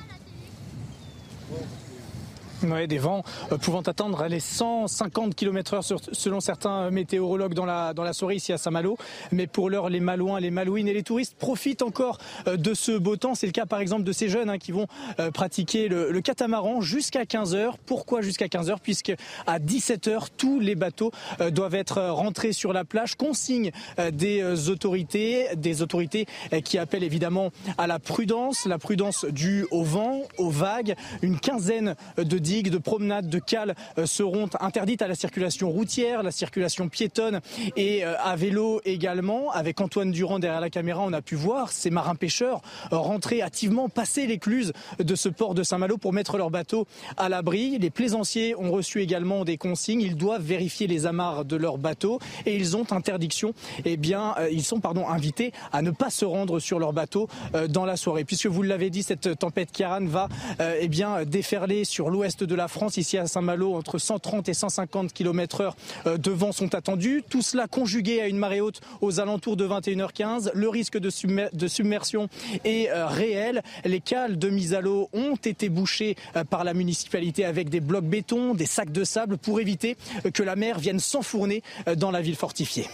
[2.62, 8.02] Oui, des vents euh, pouvant atteindre les 150 km/h selon certains météorologues dans la, dans
[8.02, 8.98] la soirée ici à Saint-Malo.
[9.32, 12.92] Mais pour l'heure, les Malouins, les Malouines et les touristes profitent encore euh, de ce
[12.92, 13.34] beau temps.
[13.34, 14.88] C'est le cas par exemple de ces jeunes hein, qui vont
[15.20, 17.72] euh, pratiquer le, catamaran jusqu'à 15h.
[17.86, 19.14] Pourquoi jusqu'à 15h Puisque
[19.46, 21.12] à 17h, tous les bateaux
[21.50, 23.14] doivent être rentrés sur la plage.
[23.14, 23.70] Consigne
[24.12, 26.26] des autorités, des autorités
[26.62, 30.94] qui appellent évidemment à la prudence, la prudence due au vent, aux vagues.
[31.22, 36.32] Une quinzaine de de promenades, de cales euh, seront interdites à la circulation routière, la
[36.32, 37.40] circulation piétonne
[37.76, 39.52] et euh, à vélo également.
[39.52, 42.60] Avec Antoine Durand derrière la caméra, on a pu voir ces marins pêcheurs
[42.92, 47.28] euh, rentrer activement, passer l'écluse de ce port de Saint-Malo pour mettre leur bateau à
[47.28, 47.78] l'abri.
[47.78, 50.00] Les plaisanciers ont reçu également des consignes.
[50.00, 53.54] Ils doivent vérifier les amarres de leur bateau et ils ont interdiction.
[53.84, 57.28] Eh bien, ils sont pardon invités à ne pas se rendre sur leur bateau
[57.68, 62.10] dans la soirée, puisque vous l'avez dit, cette tempête Kiaran va eh bien déferler sur
[62.10, 65.76] l'ouest de la France, ici à Saint-Malo, entre 130 et 150 km heure
[66.07, 67.22] euh, de vent sont attendus.
[67.29, 70.50] Tout cela conjugué à une marée haute aux alentours de 21h15.
[70.55, 72.29] Le risque de, submersion
[72.64, 73.62] est euh, réel.
[73.85, 77.81] Les cales de mise à l'eau ont été bouchées euh, par la municipalité avec des
[77.81, 79.96] blocs béton, des sacs de sable pour éviter
[80.35, 81.62] que la mer vienne s'enfourner
[81.96, 82.87] dans la ville fortifiée.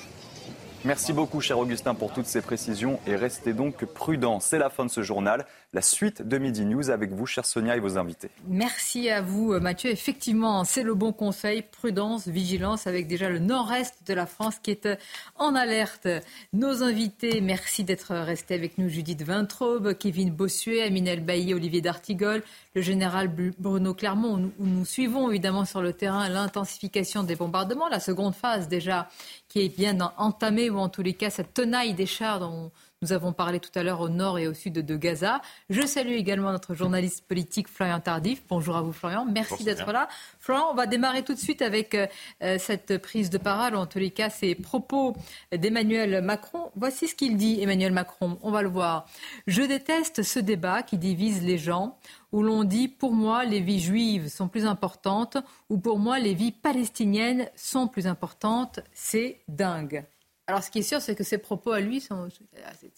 [0.86, 4.38] Merci beaucoup, cher Augustin, pour toutes ces précisions et restez donc prudents.
[4.38, 5.44] C'est la fin de ce journal.
[5.72, 8.30] La suite de Midi News avec vous, chère Sonia, et vos invités.
[8.46, 9.90] Merci à vous, Mathieu.
[9.90, 11.62] Effectivement, c'est le bon conseil.
[11.62, 14.88] Prudence, vigilance avec déjà le nord-est de la France qui est
[15.34, 16.06] en alerte.
[16.52, 18.88] Nos invités, merci d'être restés avec nous.
[18.88, 22.44] Judith Vintraube, Kevin Bossuet, Aminel Bailly, Olivier D'Artigol,
[22.76, 24.36] le général Bruno Clermont.
[24.36, 29.08] Nous, nous suivons évidemment sur le terrain l'intensification des bombardements, la seconde phase déjà
[29.48, 32.70] qui est bien entamée, ou en tous les cas cette tenaille des chars dont
[33.06, 35.40] nous avons parlé tout à l'heure au nord et au sud de Gaza.
[35.70, 38.42] Je salue également notre journaliste politique Florian Tardif.
[38.48, 40.08] Bonjour à vous Florian, merci d'être là.
[40.40, 42.08] Florian, on va démarrer tout de suite avec euh,
[42.42, 45.14] euh, cette prise de parole, en tous les cas ces propos
[45.52, 46.72] d'Emmanuel Macron.
[46.74, 49.06] Voici ce qu'il dit, Emmanuel Macron, on va le voir.
[49.46, 51.98] Je déteste ce débat qui divise les gens,
[52.32, 55.36] où l'on dit pour moi les vies juives sont plus importantes,
[55.70, 58.80] ou pour moi les vies palestiniennes sont plus importantes.
[58.94, 60.04] C'est dingue.
[60.46, 62.28] Alors, ce qui est sûr, c'est que ses propos à lui sont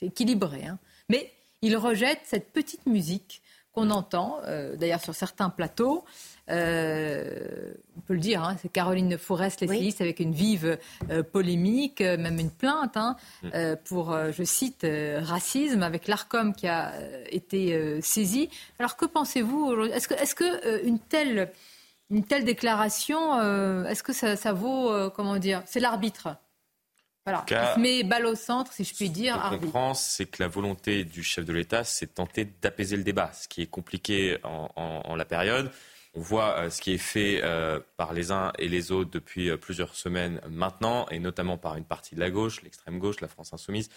[0.02, 0.66] équilibrés.
[0.66, 0.78] Hein.
[1.08, 1.32] Mais
[1.62, 6.04] il rejette cette petite musique qu'on entend, euh, d'ailleurs sur certains plateaux.
[6.50, 10.78] Euh, on peut le dire, hein, c'est Caroline Forest, l'essayiste, avec une vive
[11.10, 13.76] euh, polémique, même une plainte hein, mm.
[13.84, 14.86] pour, je cite,
[15.20, 16.94] racisme, avec l'ARCOM qui a
[17.30, 18.48] été saisi.
[18.78, 19.94] Alors que pensez-vous aujourd'hui?
[19.94, 21.50] Est-ce que, est que une, telle,
[22.10, 23.40] une telle déclaration,
[23.84, 26.36] est-ce que ça, ça vaut, comment dire, c'est l'arbitre
[27.30, 27.74] voilà.
[27.78, 29.40] Mais balle au centre, si je puis dire.
[29.50, 32.96] Ce que comprend, c'est que la volonté du chef de l'État, c'est de tenter d'apaiser
[32.96, 35.70] le débat, ce qui est compliqué en, la période.
[36.14, 39.50] On voit euh, ce qui est fait euh, par les uns et les autres depuis
[39.50, 43.28] euh, plusieurs semaines maintenant, et notamment par une partie de la gauche, l'extrême gauche, la
[43.28, 43.88] France insoumise,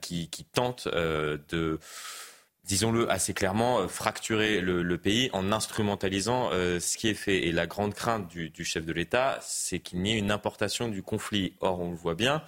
[0.00, 1.78] qui, tente de
[2.64, 7.46] disons-le assez clairement, fracturer le, pays en instrumentalisant ce qui est fait.
[7.46, 10.88] Et la grande crainte du, du chef de l'État, c'est qu'il n'y ait une importation
[10.88, 11.54] du conflit.
[11.60, 12.42] Or, on le voit bien,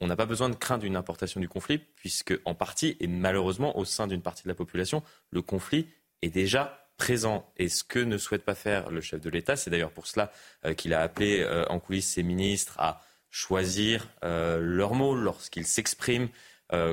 [0.00, 3.76] on n'a pas besoin de craindre une importation du conflit, puisque en partie, et malheureusement
[3.78, 5.88] au sein d'une partie de la population, le conflit
[6.22, 7.50] est déjà présent.
[7.56, 10.30] Et ce que ne souhaite pas faire le chef de l'État, c'est d'ailleurs pour cela
[10.64, 15.66] euh, qu'il a appelé euh, en coulisses ses ministres à choisir euh, leurs mots lorsqu'ils
[15.66, 16.28] s'expriment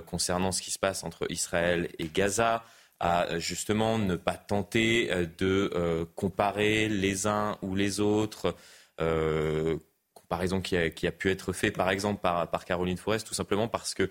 [0.07, 2.63] concernant ce qui se passe entre Israël et Gaza,
[2.99, 8.55] à justement ne pas tenter de comparer les uns ou les autres
[10.27, 13.33] comparaison qui a, qui a pu être fait, par exemple, par, par Caroline Forest, tout
[13.33, 14.09] simplement parce que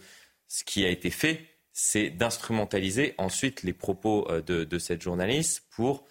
[0.49, 5.65] ce qui a été fait, c'est d'instrumentaliser ensuite les propos euh, de, de, cette journaliste
[5.71, 6.07] pour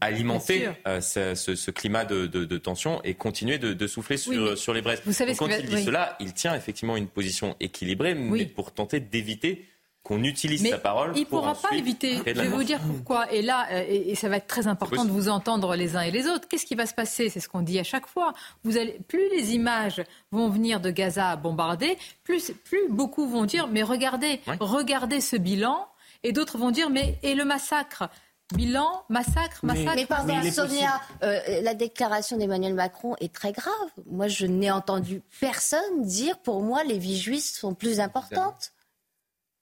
[0.00, 4.74] alimenter euh, ce, ce, climat de, de, de, tension et continuer de, souffler sur, sur
[4.74, 5.02] les braises.
[5.04, 8.98] Vous savez quand il dit cela, il tient effectivement une position équilibrée, mais pour tenter
[8.98, 9.68] d'éviter
[10.02, 11.12] qu'on utilise sa parole.
[11.14, 12.16] Il ne pourra pas éviter.
[12.26, 13.30] Je vais vous dire pourquoi.
[13.32, 16.10] Et là, euh, et, ça va être très important de vous entendre les uns et
[16.10, 16.48] les autres.
[16.48, 17.28] Qu'est-ce qui va se passer?
[17.28, 18.32] C'est ce qu'on dit à chaque fois.
[18.64, 23.68] Vous allez, plus les images vont venir de Gaza bombarder, plus, plus beaucoup vont dire
[23.68, 25.86] mais regardez, regardez ce bilan.
[26.22, 28.08] Et d'autres vont dire mais et le massacre?
[28.54, 29.92] Bilan, massacre, massacre.
[29.94, 33.72] Mais, pardon, Sonia, euh, la déclaration d'Emmanuel Macron est très grave.
[34.06, 38.72] Moi, je n'ai entendu personne dire pour moi les vies juives sont plus importantes.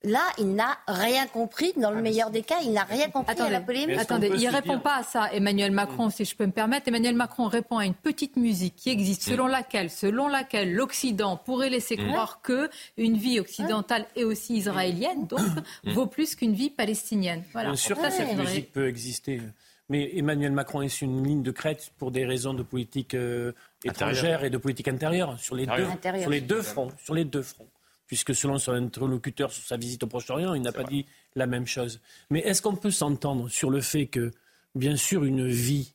[0.05, 1.73] Là, il n'a rien compris.
[1.77, 3.99] Dans le ah, meilleur des cas, il n'a rien compris attendez, à la polémique.
[3.99, 6.11] Attendez, il ne répond pas à ça, Emmanuel Macron, mm.
[6.11, 6.87] si je peux me permettre.
[6.87, 9.31] Emmanuel Macron répond à une petite musique qui existe, mm.
[9.33, 12.07] selon laquelle, selon laquelle l'Occident pourrait laisser mm.
[12.07, 15.41] croire que une vie occidentale et aussi israélienne, donc,
[15.85, 17.43] vaut plus qu'une vie palestinienne.
[17.53, 17.71] Voilà.
[17.71, 19.41] Bien sûr que cette musique peut exister.
[19.89, 23.53] Mais Emmanuel Macron est sur une ligne de crête pour des raisons de politique euh,
[23.85, 25.87] étrangère et de politique intérieure sur les, deux,
[26.21, 26.93] sur les deux fronts.
[27.03, 27.67] Sur les deux fronts.
[28.09, 31.66] Puisque selon son interlocuteur sur sa visite au Proche-Orient, il n'a pas dit la même
[31.66, 32.01] chose.
[32.31, 34.33] Mais est-ce qu'on peut s'entendre sur le fait que,
[34.75, 35.94] bien sûr, une vie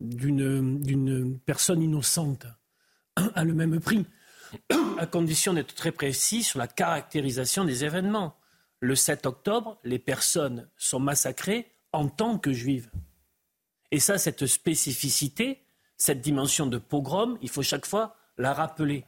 [0.00, 2.46] d'une personne innocente
[3.34, 4.06] a le même prix,
[4.98, 8.34] à condition d'être très précis sur la caractérisation des événements?
[8.80, 12.90] Le 7 octobre, les personnes sont massacrées en tant que juives.
[13.90, 15.62] Et ça, cette spécificité,
[15.98, 19.04] cette dimension de pogrom, il faut chaque fois la rappeler.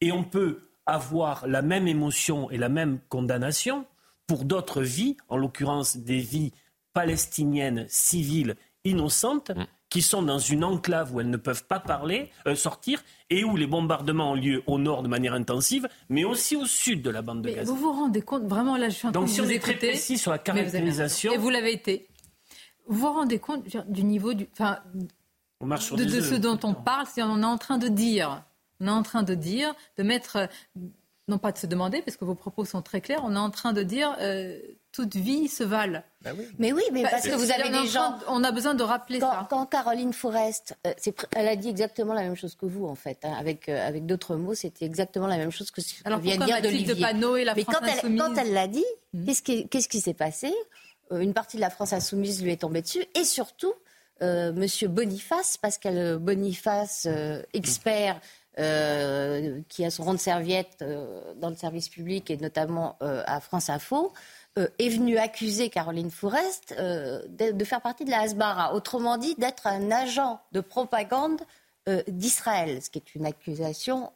[0.00, 3.86] Et on peut avoir la même émotion et la même condamnation
[4.26, 6.52] pour d'autres vies, en l'occurrence des vies
[6.92, 9.64] palestiniennes civiles innocentes, mm.
[9.90, 13.56] qui sont dans une enclave où elles ne peuvent pas parler, euh, sortir, et où
[13.56, 17.22] les bombardements ont lieu au nord de manière intensive, mais aussi au sud de la
[17.22, 17.70] bande de Gaza.
[17.70, 19.58] Vous vous rendez compte, vraiment là, je suis en train Donc, de si on est
[19.58, 22.08] très précis sur la caractérisation, et vous l'avez été.
[22.86, 24.78] Vous vous rendez compte du niveau du, enfin,
[25.62, 28.44] de, de ce dont on parle, c'est on est en train de dire,
[28.80, 30.48] on est en train de dire, de mettre,
[31.28, 33.50] non pas de se demander, parce que vos propos sont très clairs, on est en
[33.50, 34.58] train de dire euh,
[34.94, 36.04] toute vie se vale.
[36.22, 38.16] Bah mais oui, mais parce que vous avez des gens.
[38.28, 39.46] on a besoin de rappeler ça.
[39.50, 40.92] Quand Caroline Forest, euh,
[41.34, 43.18] elle a dit exactement la même chose que vous, en fait.
[43.24, 46.38] Hein, avec, euh, avec d'autres mots, c'était exactement la même chose que ce que vient
[46.38, 46.62] de dire.
[46.62, 48.84] De mais quand elle, quand elle l'a dit,
[49.14, 49.24] hmm.
[49.24, 50.54] qu'est-ce qui, qu'est-ce qui s'est passé?
[51.10, 53.74] Euh, une partie de la France insoumise lui est tombée dessus, et surtout
[54.22, 57.08] euh, Monsieur Boniface, Pascal Boniface,
[58.58, 60.84] euh, qui a son rang de serviette
[61.36, 64.12] dans le service public et notamment à France Info,
[64.56, 69.90] est venu accuser Caroline Fourest de, faire partie de la Hasbara, autrement dit d'être un
[69.90, 71.40] agent de propagande
[72.06, 74.12] d'Israël, ce qui est une accusation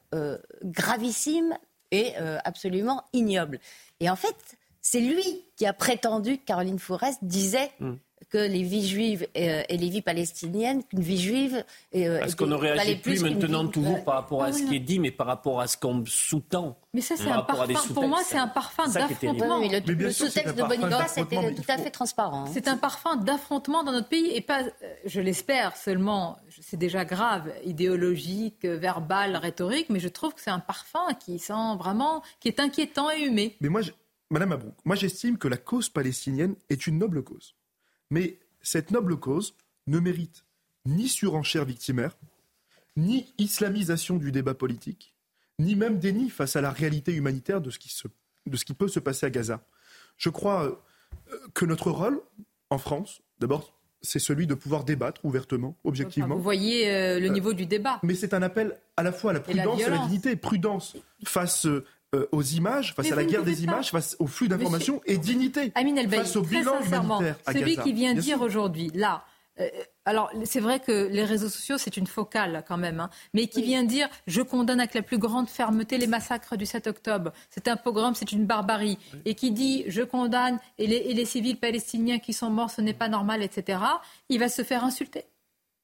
[0.63, 1.59] gravissime
[1.91, 3.59] et absolument ignoble.
[3.99, 4.37] Et en fait,
[4.81, 7.97] c'est lui qui a prétendu que Caroline Fourest disait hmm.
[8.29, 11.65] Que les vies juives euh, et, les vies palestiniennes, qu'une vie juive.
[11.95, 14.99] Euh, Parce qu'on ne réagit plus maintenant toujours par rapport à ce qui est dit,
[14.99, 16.79] mais par rapport à ce qu'on sous-tend.
[16.95, 17.95] Mais ça, c'est un parfum.
[17.95, 19.61] Pour moi, c'est un parfum d'affrontement.
[19.61, 22.45] le, sous-texte de Boniface était tout à fait transparent.
[22.45, 22.51] Hein.
[22.53, 24.71] C'est un parfum d'affrontement dans notre pays et pas, euh,
[25.05, 30.61] je l'espère seulement, c'est déjà grave, idéologique, verbal, rhétorique, mais je trouve que c'est un
[30.61, 33.57] parfum qui sent vraiment, qui est inquiétant et humé.
[33.61, 33.83] Mais moi,
[34.31, 37.55] Madame Abrouk, moi j'estime que la cause palestinienne est une noble cause.
[38.11, 39.55] Mais cette noble cause
[39.87, 40.45] ne mérite
[40.87, 42.17] ni surenchère victimaire,
[42.97, 45.15] ni islamisation du débat politique,
[45.59, 47.95] ni même déni face à la réalité humanitaire de ce qui,
[48.47, 49.63] de ce qui peut se passer à Gaza.
[50.17, 52.21] Je crois euh, que notre rôle
[52.71, 56.37] en France, d'abord, c'est celui de pouvoir débattre ouvertement, objectivement.
[56.37, 57.99] vous voyez euh, le euh, niveau du débat.
[58.03, 60.37] Mais c'est un appel à la fois à la prudence et, à la dignité.
[60.37, 61.67] Prudence face
[62.15, 65.73] euh, aux images, face à la guerre des images, face au flux d'informations et dignité.
[66.11, 69.25] face au bilan humanitaire à celui qui vient dire aujourd'hui, là,
[69.61, 69.69] euh,
[70.07, 73.63] alors c'est vrai que les réseaux sociaux c'est une focale quand même, hein, mais qui
[73.63, 77.33] vient dire je condamne avec la plus grande fermeté les massacres du 7 octobre.
[77.51, 81.25] C'est un pogrom, c'est une barbarie, et qui dit je condamne et les, et les
[81.27, 83.81] civils palestiniens qui sont morts, ce n'est pas normal, etc.
[84.31, 85.25] Il va se faire insulter.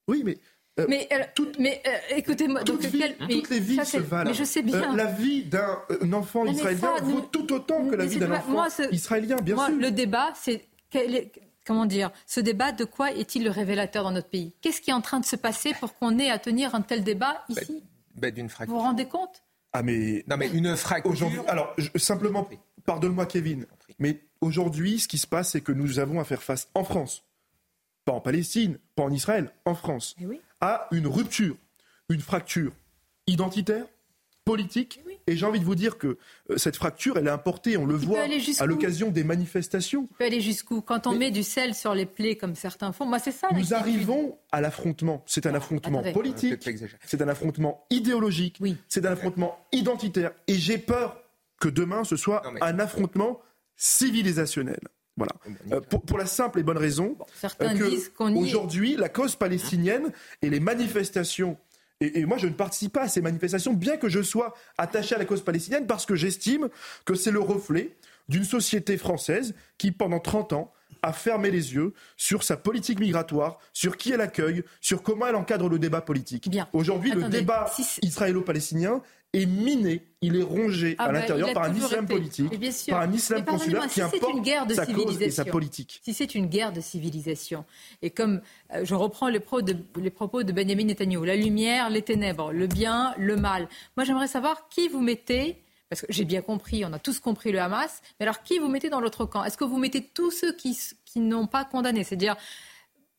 [0.08, 0.38] Oui, mais
[0.80, 4.30] euh, mais, euh, mais euh, écoutez-moi, toutes les vies se valent.
[4.30, 4.94] Mais je sais bien.
[4.96, 9.54] la vie d'un enfant israélien vaut tout autant que la vie d'un enfant israélien, bien
[9.54, 9.76] moi, sûr.
[9.76, 10.66] Le débat, c'est
[11.64, 14.52] comment dire, ce débat, de quoi est-il le révélateur dans notre pays?
[14.60, 17.04] Qu'est-ce qui est en train de se passer pour qu'on ait à tenir un tel
[17.04, 17.84] débat bah, ici?
[18.16, 18.74] bah, D'une fracture.
[18.74, 19.42] Vous vous rendez compte?
[19.72, 21.44] Ah mais non mais une fracture.
[21.48, 22.48] Alors simplement,
[22.84, 23.66] pardonne-moi Kevin,
[23.98, 27.24] mais aujourd'hui, ce qui se passe, c'est que nous avons à faire face en France,
[28.04, 30.14] pas en Palestine, pas en Israël, en France.
[30.20, 31.56] Eh oui à une rupture,
[32.08, 32.72] une fracture
[33.26, 33.84] identitaire,
[34.44, 35.00] politique.
[35.26, 36.18] Et j'ai envie de vous dire que
[36.50, 38.20] euh, cette fracture, elle est importée, on le voit
[38.58, 40.06] à l'occasion des manifestations.
[40.18, 43.18] Peut aller jusqu'où Quand on met du sel sur les plaies, comme certains font, moi
[43.18, 43.48] c'est ça.
[43.52, 45.22] Nous arrivons à l'affrontement.
[45.26, 46.68] C'est un affrontement politique,
[47.06, 50.32] c'est un affrontement idéologique, c'est un affrontement identitaire.
[50.46, 51.22] Et j'ai peur
[51.58, 53.40] que demain, ce soit un affrontement
[53.76, 54.80] civilisationnel.
[55.16, 55.32] Voilà.
[55.72, 60.10] Euh, pour, la simple et bonne raison euh, que aujourd'hui, la cause palestinienne
[60.42, 61.56] et les manifestations
[62.00, 65.18] et, moi, je ne participe pas à ces manifestations, bien que je sois attaché à
[65.18, 66.68] la cause palestinienne, parce que j'estime
[67.04, 67.96] que c'est le reflet
[68.28, 70.72] d'une société française qui, pendant 30 ans,
[71.04, 75.36] a fermé les yeux sur sa politique migratoire, sur qui elle accueille, sur comment elle
[75.36, 76.50] encadre le débat politique.
[76.72, 77.70] Aujourd'hui, le débat
[78.02, 79.02] israélo-palestinien
[79.34, 83.12] est miné, il est rongé ah à bah, l'intérieur par un islam politique, par un
[83.12, 86.00] islam consulaire qui importe une guerre de sa cause et sa politique.
[86.04, 87.64] Si c'est une guerre de civilisation,
[88.00, 88.40] et comme
[88.72, 92.66] euh, je reprends les, de, les, propos de Benjamin Netanyahu, la lumière, les ténèbres, le
[92.68, 96.92] bien, le mal, moi j'aimerais savoir qui vous mettez parce que j'ai bien compris, on
[96.92, 99.44] a tous compris le Hamas, mais alors qui vous mettez dans l'autre camp?
[99.44, 102.04] Est-ce que vous mettez tous ceux qui, qui n'ont pas condamné?
[102.04, 102.36] C'est-à-dire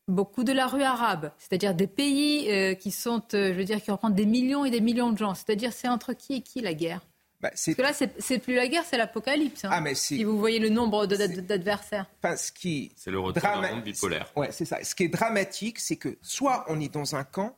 [0.08, 3.82] beaucoup de la rue arabe, c'est-à-dire des pays euh, qui sont, euh, je veux dire,
[3.82, 5.34] qui représentent des millions et des millions de gens.
[5.34, 7.00] C'est-à-dire, c'est entre qui et qui la guerre?
[7.40, 9.64] Bah, Parce que là, c'est plus la guerre, c'est l'apocalypse.
[9.64, 12.06] Hein, ah, mais si vous voyez le nombre d'adversaires.
[12.22, 14.32] Enfin, ce qui c'est le retour d'un monde bipolaire.
[14.36, 14.82] Ouais, c'est ça.
[14.82, 17.56] Ce qui est dramatique, c'est que soit on est dans un camp,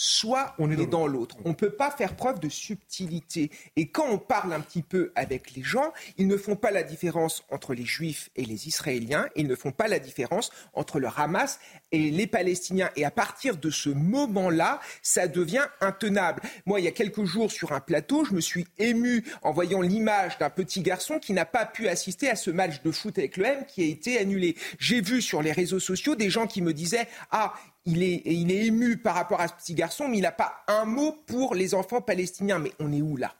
[0.00, 1.34] soit on est dans l'autre.
[1.44, 3.50] On ne peut pas faire preuve de subtilité.
[3.74, 6.84] Et quand on parle un petit peu avec les gens, ils ne font pas la
[6.84, 11.08] différence entre les Juifs et les Israéliens, ils ne font pas la différence entre le
[11.16, 11.58] Hamas
[11.90, 12.90] et les Palestiniens.
[12.94, 16.42] Et à partir de ce moment-là, ça devient intenable.
[16.64, 19.80] Moi, il y a quelques jours, sur un plateau, je me suis ému en voyant
[19.80, 23.36] l'image d'un petit garçon qui n'a pas pu assister à ce match de foot avec
[23.36, 24.54] le M qui a été annulé.
[24.78, 27.54] J'ai vu sur les réseaux sociaux des gens qui me disaient Ah,
[27.88, 28.02] il
[28.50, 31.54] est, ému par rapport à ce petit garçon, mais il n'a pas un mot pour
[31.54, 32.58] les enfants palestiniens.
[32.58, 33.34] Mais on est où là?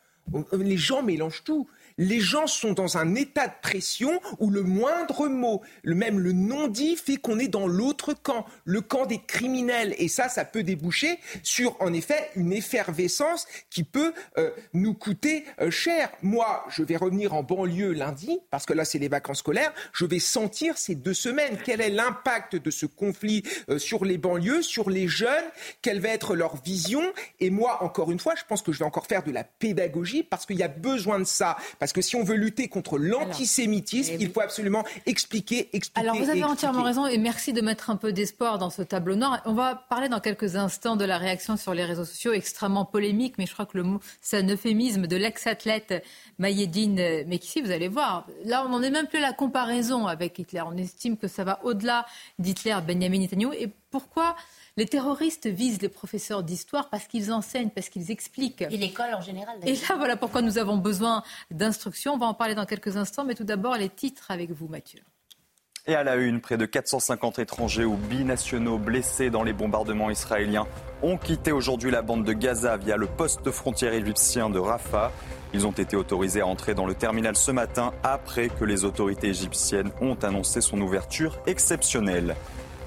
[0.53, 1.69] Les gens mélangent tout
[1.99, 6.97] les gens sont dans un état de pression où le moindre mot, même le non-dit,
[6.97, 9.95] fait qu'on est dans l'autre camp, le camp des criminels.
[9.99, 15.45] Et ça, ça peut déboucher sur, en effet, une effervescence qui peut euh, nous coûter
[15.61, 16.11] euh, cher.
[16.23, 19.73] Moi, je vais revenir en banlieue lundi, parce que là, c'est les vacances scolaires.
[19.93, 21.59] Je vais sentir ces deux semaines.
[21.65, 25.29] Quel est l'impact de ce conflit euh, sur les banlieues, sur les jeunes?
[25.83, 27.03] Quelle va être leur vision?
[27.41, 30.23] Et moi, encore une fois, je pense que je vais encore faire de la pédagogie,
[30.23, 31.57] parce qu'il y a besoin de ça.
[31.93, 36.09] Que si on veut lutter contre l'antisémitisme, il faut absolument expliquer, expliquer.
[36.09, 39.15] Alors vous avez entièrement raison et merci de mettre un peu d'espoir dans ce tableau
[39.15, 39.43] noir.
[39.45, 43.35] On va parler dans quelques instants de la réaction sur les réseaux sociaux extrêmement polémique,
[43.39, 46.05] mais je crois que le mot, c'est un euphémisme de l'ex-athlète
[46.39, 47.63] Mayedine Mekissi.
[47.63, 50.63] Vous allez voir, là on n'en est même plus à la comparaison avec Hitler.
[50.67, 52.07] On estime que ça va au-delà
[52.39, 53.55] d'Hitler, Benjamin Netanyahu.
[53.55, 54.37] Et pourquoi
[54.77, 58.63] les terroristes visent les professeurs d'histoire parce qu'ils enseignent, parce qu'ils expliquent.
[58.63, 59.57] Et l'école en général.
[59.65, 62.15] Et là, voilà pourquoi nous avons besoin d'instruction.
[62.15, 65.01] On va en parler dans quelques instants, mais tout d'abord les titres avec vous, Mathieu.
[65.89, 70.67] Et à la une, près de 450 étrangers ou binationaux blessés dans les bombardements israéliens
[71.03, 75.11] ont quitté aujourd'hui la bande de Gaza via le poste frontière égyptien de Rafah.
[75.55, 79.29] Ils ont été autorisés à entrer dans le terminal ce matin après que les autorités
[79.29, 82.37] égyptiennes ont annoncé son ouverture exceptionnelle.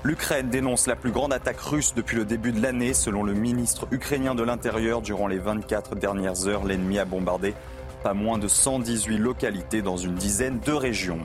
[0.04, 2.95] L'Ukraine dénonce la plus grande attaque russe depuis le début de l'année.
[2.95, 7.54] Selon le ministre ukrainien de l'Intérieur, durant les 24 dernières heures, l'ennemi a bombardé
[8.02, 11.20] pas moins de 118 localités dans une dizaine de régions.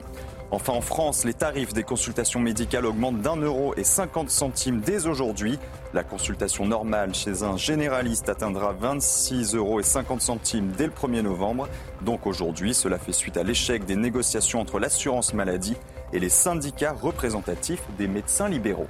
[0.50, 5.06] Enfin, en France, les tarifs des consultations médicales augmentent d'un euro et 50 centimes dès
[5.06, 5.58] aujourd'hui.
[5.94, 11.22] La consultation normale chez un généraliste atteindra 26 euros et 50 centimes dès le 1er
[11.22, 11.66] novembre.
[12.02, 15.76] Donc aujourd'hui, cela fait suite à l'échec des négociations entre l'assurance maladie
[16.12, 18.88] et les syndicats représentatifs des médecins libéraux.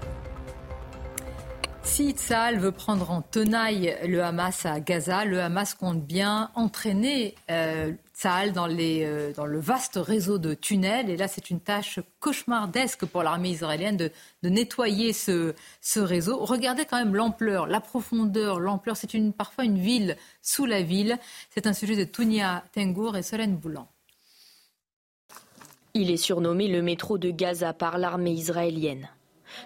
[1.86, 7.36] Si Tsahal veut prendre en tenaille le Hamas à Gaza, le Hamas compte bien entraîner
[7.48, 7.92] euh,
[8.52, 11.08] dans, euh, dans, le vaste réseau de tunnels.
[11.08, 14.10] Et là, c'est une tâche cauchemardesque pour l'armée israélienne de,
[14.42, 16.44] nettoyer ce, ce, réseau.
[16.44, 18.96] Regardez quand même l'ampleur, la profondeur, l'ampleur.
[18.96, 21.18] C'est une, parfois une ville sous la ville.
[21.54, 23.88] C'est un sujet de Tounia Tengour et Solène Boulan.
[25.98, 29.08] Il est surnommé le métro de Gaza par l'armée israélienne.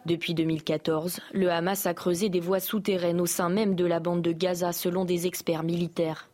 [0.07, 4.23] Depuis 2014, le Hamas a creusé des voies souterraines au sein même de la bande
[4.23, 6.29] de Gaza selon des experts militaires.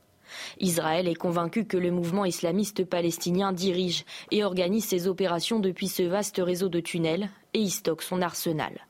[0.61, 6.03] Israël est convaincu que le mouvement islamiste palestinien dirige et organise ses opérations depuis ce
[6.03, 8.87] vaste réseau de tunnels et y stocke son arsenal.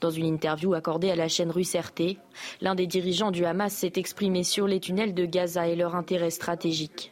[0.00, 2.16] Dans une interview accordée à la chaîne russe RT,
[2.60, 6.30] l'un des dirigeants du Hamas s'est exprimé sur les tunnels de Gaza et leur intérêt
[6.30, 7.10] stratégique.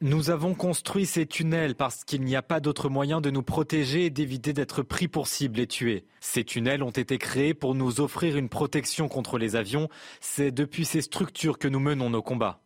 [0.00, 4.04] Nous avons construit ces tunnels parce qu'il n'y a pas d'autre moyen de nous protéger
[4.04, 6.04] et d'éviter d'être pris pour cible et tués.
[6.20, 9.88] Ces tunnels ont été créés pour nous offrir une protection contre les avions.
[10.20, 12.60] C'est depuis ces structures que nous menons nos combats.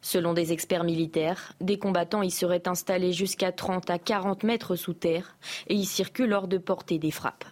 [0.00, 4.94] Selon des experts militaires, des combattants y seraient installés jusqu'à 30 à 40 mètres sous
[4.94, 7.44] terre et y circulent hors de portée des frappes.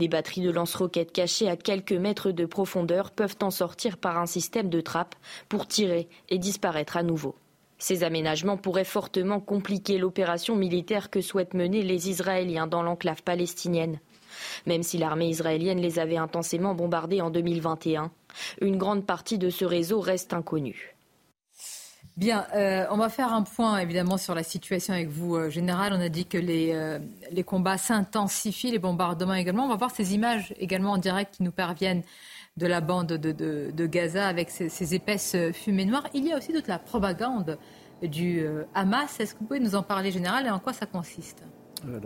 [0.00, 4.26] Des batteries de lance-roquettes cachées à quelques mètres de profondeur peuvent en sortir par un
[4.26, 5.14] système de trappe
[5.48, 7.36] pour tirer et disparaître à nouveau.
[7.78, 14.00] Ces aménagements pourraient fortement compliquer l'opération militaire que souhaitent mener les Israéliens dans l'enclave palestinienne.
[14.66, 18.10] Même si l'armée israélienne les avait intensément bombardés en 2021,
[18.60, 20.96] une grande partie de ce réseau reste inconnue.
[22.16, 25.92] Bien, euh, on va faire un point évidemment sur la situation avec vous, euh, Général.
[25.92, 26.98] On a dit que les, euh,
[27.30, 29.66] les combats s'intensifient, les bombardements également.
[29.66, 32.02] On va voir ces images également en direct qui nous parviennent
[32.56, 36.08] de la bande de, Gaza avec ces, épaisses fumées noires.
[36.14, 37.58] Il y a aussi toute la propagande
[38.02, 39.20] du euh, Hamas.
[39.20, 41.42] Est-ce que vous pouvez nous en parler, général, et en quoi ça consiste?
[41.86, 42.00] Euh,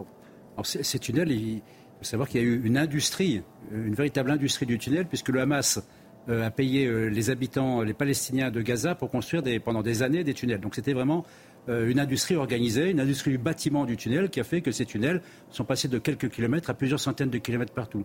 [0.62, 1.62] ces, tunnels, il
[1.98, 3.42] faut savoir qu'il y a eu une industrie,
[3.72, 5.80] une véritable industrie du tunnel, puisque le Hamas
[6.28, 10.34] euh, a payé les habitants, les Palestiniens de Gaza pour construire pendant des années des
[10.34, 10.60] tunnels.
[10.60, 11.24] Donc c'était vraiment
[11.68, 15.22] une industrie organisée, une industrie du bâtiment du tunnel qui a fait que ces tunnels
[15.50, 18.04] sont passés de quelques kilomètres à plusieurs centaines de kilomètres partout.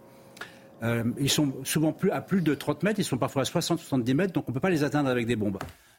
[0.84, 4.14] Euh, ils sont souvent plus, à plus de 30 mètres, ils sont parfois à 60-70
[4.14, 5.58] mètres, donc on ne peut pas les atteindre avec des bombes.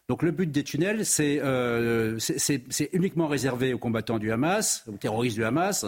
[0.09, 2.19] Donc le but des tunnels, c'est euh,
[2.93, 5.87] uniquement réservé aux combattants du Hamas, aux terroristes du Hamas,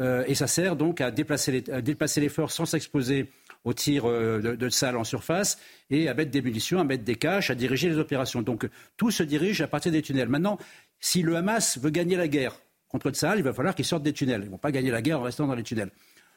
[0.00, 3.30] euh, et ça sert donc à déplacer les, déplacer les forces sans s'exposer
[3.62, 5.58] aux tirs de, de en surface
[5.88, 8.42] et à mettre des munitions, à mettre des caches, à diriger les opérations.
[8.42, 10.28] Donc tout se dirige à partir des tunnels.
[10.28, 10.58] Maintenant,
[10.98, 12.56] si le Hamas veut gagner la guerre
[12.88, 14.42] contre Tsahal, il va falloir qu'ils sortent des tunnels.
[14.42, 15.90] Ils ne vont pas gagner la guerre en restant dans les tunnels.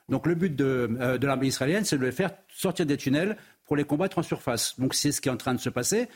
[0.10, 3.38] Donc le but de, euh, de l'armée israélienne, c'est de les faire sortir des tunnels
[3.66, 4.80] pour les combattre en surface.
[4.80, 6.08] Donc c'est ce qui est en train de se passer.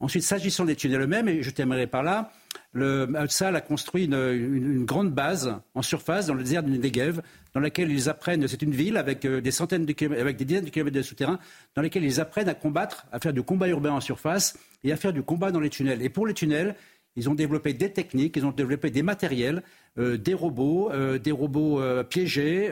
[0.00, 2.32] Ensuite, s'agissant des tunnels eux-mêmes, et je terminerai par là,
[2.72, 7.20] le Tsahal a construit une, grande base en surface dans le désert du Negev,
[7.52, 10.64] dans laquelle ils apprennent, c'est une ville avec euh, des centaines de avec des dizaines
[10.64, 11.38] de kilomètres de souterrains,
[11.74, 14.96] dans laquelle ils apprennent à combattre, à faire du combat urbain en surface et à
[14.96, 16.00] faire du combat dans les tunnels.
[16.00, 16.76] Et pour les tunnels,
[17.16, 19.62] ils ont développé des techniques, ils ont développé des matériels,
[19.98, 22.70] euh, des robots, euh, des robots euh, piégés,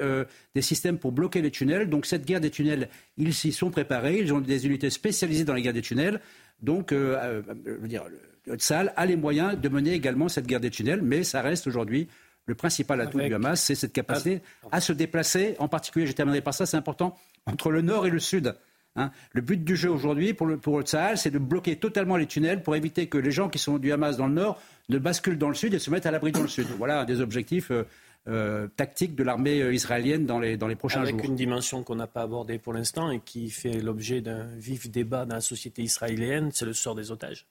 [0.54, 1.90] des systèmes pour bloquer les tunnels.
[1.90, 5.54] Donc cette guerre des tunnels, ils s'y sont préparés, ils ont des unités spécialisées dans
[5.54, 6.20] les guerres des tunnels.
[6.60, 8.04] Donc, je veux dire,
[8.46, 8.56] le
[8.96, 12.08] a les moyens de mener également cette guerre des tunnels, mais ça reste aujourd'hui
[12.46, 14.40] le principal atout du Hamas, c'est cette capacité
[14.72, 17.14] à se déplacer, en particulier, je terminerai par ça, c'est important,
[17.44, 18.54] entre le nord et le sud.
[18.96, 19.10] Hein.
[19.32, 22.62] Le but du jeu aujourd'hui pour le, pour Sahel, c'est de bloquer totalement les tunnels
[22.62, 25.48] pour éviter que les gens qui sont du Hamas dans le nord ne basculent dans
[25.48, 26.66] le sud et se mettent à l'abri dans le sud.
[26.78, 27.84] Voilà un des objectifs euh,
[28.28, 31.14] euh, tactiques de l'armée euh, israélienne dans les, dans les prochains jours.
[31.14, 34.90] Avec une dimension qu'on n'a pas abordée pour l'instant et qui fait l'objet d'un vif
[34.90, 37.46] débat dans la société israélienne, c'est le sort des otages.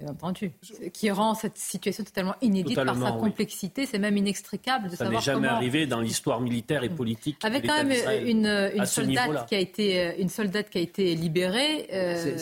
[0.00, 0.52] Bien entendu.
[0.92, 3.84] Qui rend cette situation totalement inédite par sa complexité.
[3.84, 5.20] C'est même inextricable de ça savoir comment...
[5.20, 7.44] Ça n'est jamais arrivé dans l'histoire militaire et politique.
[7.44, 11.88] Avec quand même une, une soldate qui a été une soldate qui a été libérée.
[11.92, 12.36] Euh,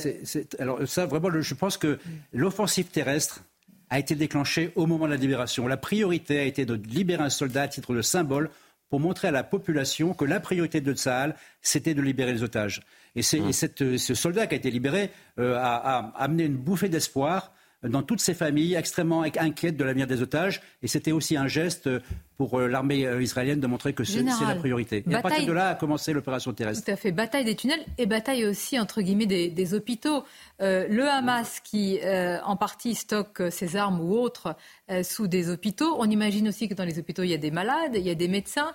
[0.59, 1.99] alors ça, vraiment, je pense que
[2.34, 3.42] l'offensive terrestre
[3.91, 5.66] a été déclenchée au moment de la libération.
[5.66, 8.51] La priorité a été de libérer un soldat à titre de symbole
[8.89, 12.82] pour montrer à la population que la priorité de Tsahal, c'était de libérer les otages.
[13.16, 13.53] Et, mmh.
[13.53, 18.34] ce soldat qui a été libéré euh, a, amené une bouffée d'espoir dans toutes ces
[18.34, 20.60] familles extrêmement inquiètes de l'avenir des otages.
[20.82, 21.88] Et c'était aussi un geste
[22.36, 25.04] pour euh, l'armée euh, israélienne de montrer que c'est la priorité.
[25.08, 26.84] Et à partir de là a commencé l'opération terrestre.
[26.84, 27.12] Tout à fait.
[27.12, 30.24] Bataille des tunnels et bataille aussi, entre guillemets, des, hôpitaux.
[30.60, 31.98] le Hamas qui,
[32.44, 34.56] en partie, stocke ses armes ou autres
[35.02, 35.96] sous des hôpitaux.
[35.98, 38.14] On imagine aussi que dans les hôpitaux, il y a des malades, il y a
[38.14, 38.72] des médecins.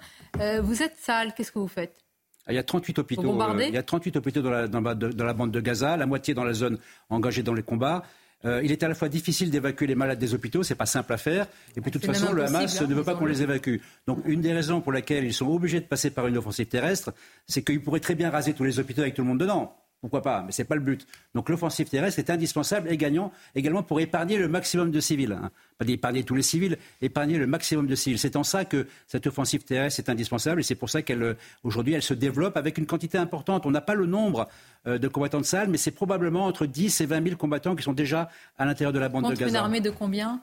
[0.61, 2.01] vous êtes sale, qu'est-ce que vous faites?
[2.49, 5.33] Il y a 38 hôpitaux, euh, il y a 38 hôpitaux dans la, dans, la,
[5.33, 6.79] bande de Gaza, la moitié dans la zone
[7.09, 8.03] engagée dans les combats.
[8.45, 11.13] Euh, il est à la fois difficile d'évacuer les malades des hôpitaux, c'est pas simple
[11.13, 11.47] à faire.
[11.75, 13.77] Et puis de toute façon, le Hamas hein, ne veut pas qu'on les évacue.
[14.07, 17.13] Donc une des raisons pour lesquelles ils sont obligés de passer par une offensive terrestre,
[17.47, 19.75] c'est qu'ils pourraient très bien raser tous les hôpitaux avec tout le monde dedans.
[20.01, 21.05] Pourquoi pas Mais ce n'est pas le but.
[21.35, 25.31] Donc l'offensive terrestre est indispensable et gagnant également pour épargner le maximum de civils.
[25.31, 25.51] Hein.
[25.77, 28.17] Pas d'épargner tous les civils, épargner le maximum de civils.
[28.17, 31.33] C'est en ça que cette offensive terrestre est indispensable et c'est pour ça qu'elle euh,
[31.63, 33.67] aujourd'hui elle se développe avec une quantité importante.
[33.67, 34.47] On n'a pas le nombre
[34.87, 37.83] euh, de combattants de salle, mais c'est probablement entre 10 et 20 000 combattants qui
[37.83, 39.49] sont déjà à l'intérieur de la bande de Gaza.
[39.49, 40.41] une armée de combien?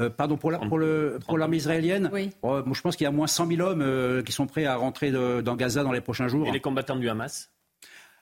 [0.00, 2.30] Euh, pardon, pour, l'armée israélienne, oui.
[2.42, 5.10] moi, je pense qu'il y a moins 100 000 hommes qui sont prêts à rentrer
[5.10, 6.46] dans Gaza dans les prochains jours.
[6.48, 7.50] Et les combattants du Hamas?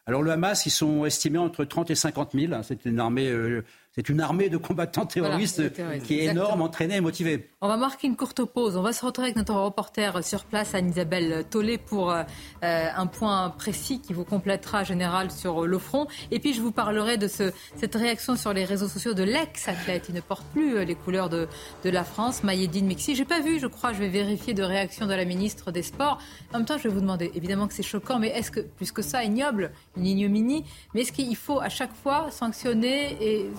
[0.09, 2.55] Alors le Hamas, ils sont estimés entre 30 et 50 000.
[2.63, 3.63] C'est une armée euh,
[3.93, 5.63] c'est une armée de combattants terroristes
[6.05, 7.51] qui est énorme, entraînée et motivée.
[7.61, 8.77] On va marquer une courte pause.
[8.77, 12.23] On va se retrouver avec notre reporter sur place, Anne-Isabelle Tollet, pour euh,
[12.63, 16.07] un point précis qui vous complétera, général, sur le front.
[16.31, 20.07] Et puis, je vous parlerai de ce, cette réaction sur les réseaux sociaux de l'ex-athlète.
[20.09, 21.49] Il ne porte plus euh, les couleurs de,
[21.83, 23.17] de la France, Mayedine Mexi.
[23.17, 26.19] J'ai pas vu, je crois, je vais vérifier de réaction de la ministre des Sports.
[26.53, 28.93] En même temps, je vais vous demander, évidemment que c'est choquant, mais est-ce que, plus
[28.93, 30.65] que ça, ignoble, une ignominie,
[30.95, 33.51] mais est-ce qu'il faut à chaque fois sanctionner et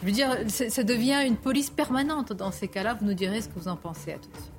[0.00, 2.94] je veux dire, ça devient une police permanente dans ces cas-là.
[2.94, 4.50] Vous nous direz ce que vous en pensez à tout de suite.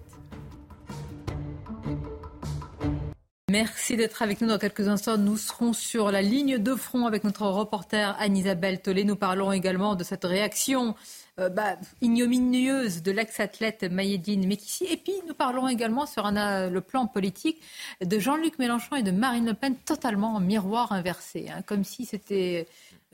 [3.51, 5.17] Merci d'être avec nous dans quelques instants.
[5.17, 9.03] Nous serons sur la ligne de front avec notre reporter Anne-Isabelle Tollet.
[9.03, 10.95] Nous parlons également de cette réaction
[11.37, 14.85] euh, bah, ignominieuse de l'ex-athlète Mayedine Mekissi.
[14.85, 17.61] Et puis nous parlons également sur un, le plan politique
[17.99, 22.05] de Jean-Luc Mélenchon et de Marine Le Pen totalement en miroir inversé, hein, comme si
[22.05, 22.67] c'était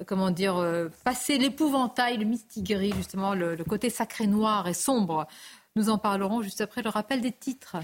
[0.06, 5.28] comment dire, euh, passer l'épouvantail, le mystigris, justement, le, le, côté sacré noir et sombre.
[5.76, 7.78] Nous en parlerons juste après le rappel des titres.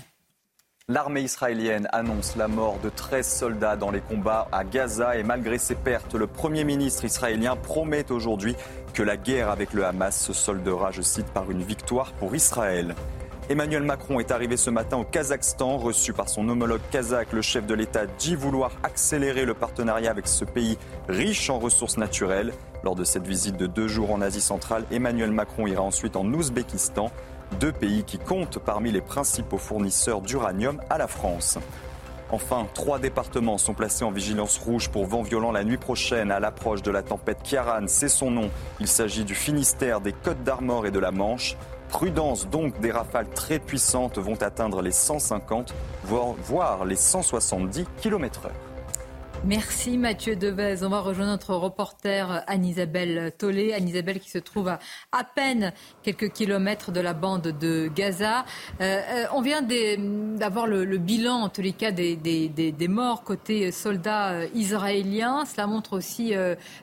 [0.90, 5.58] L'armée israélienne annonce la mort de 13 soldats dans les combats à Gaza et malgré
[5.58, 8.56] ces pertes, le Premier ministre israélien promet aujourd'hui
[8.94, 12.96] que la guerre avec le Hamas se soldera, je cite, par une victoire pour Israël.
[13.50, 17.34] Emmanuel Macron est arrivé ce matin au Kazakhstan, reçu par son homologue kazakh.
[17.34, 20.78] Le chef de l'État dit vouloir accélérer le partenariat avec ce pays
[21.10, 22.54] riche en ressources naturelles.
[22.86, 26.26] Lors de cette visite de deux jours en Asie centrale, Emmanuel Macron ira ensuite en
[26.26, 27.12] Ouzbékistan,
[27.60, 31.60] deux pays qui comptent parmi les principaux fournisseurs d'uranium à la France.
[32.32, 36.40] Enfin, trois départements sont placés en vigilance rouge pour vent violent la nuit prochaine à
[36.40, 37.84] l'approche de la tempête Kiaran.
[37.88, 38.50] C'est son nom.
[38.80, 41.58] Il s'agit du Finistère, des Côtes d'Armor et de la Manche.
[41.94, 48.50] Prudence donc, des rafales très puissantes vont atteindre les 150, voire les 170 km/h.
[49.46, 50.84] Merci Mathieu Devez.
[50.84, 53.74] On va rejoindre notre reporter Anne-Isabelle Tollet.
[53.74, 54.80] Anne-Isabelle qui se trouve à
[55.12, 55.72] à peine
[56.02, 58.44] quelques kilomètres de la bande de Gaza.
[58.82, 64.32] Euh, euh, on vient d'avoir le, bilan, en tous les cas, des, morts côté soldats
[64.32, 65.46] euh, israéliens.
[65.46, 66.34] Cela montre aussi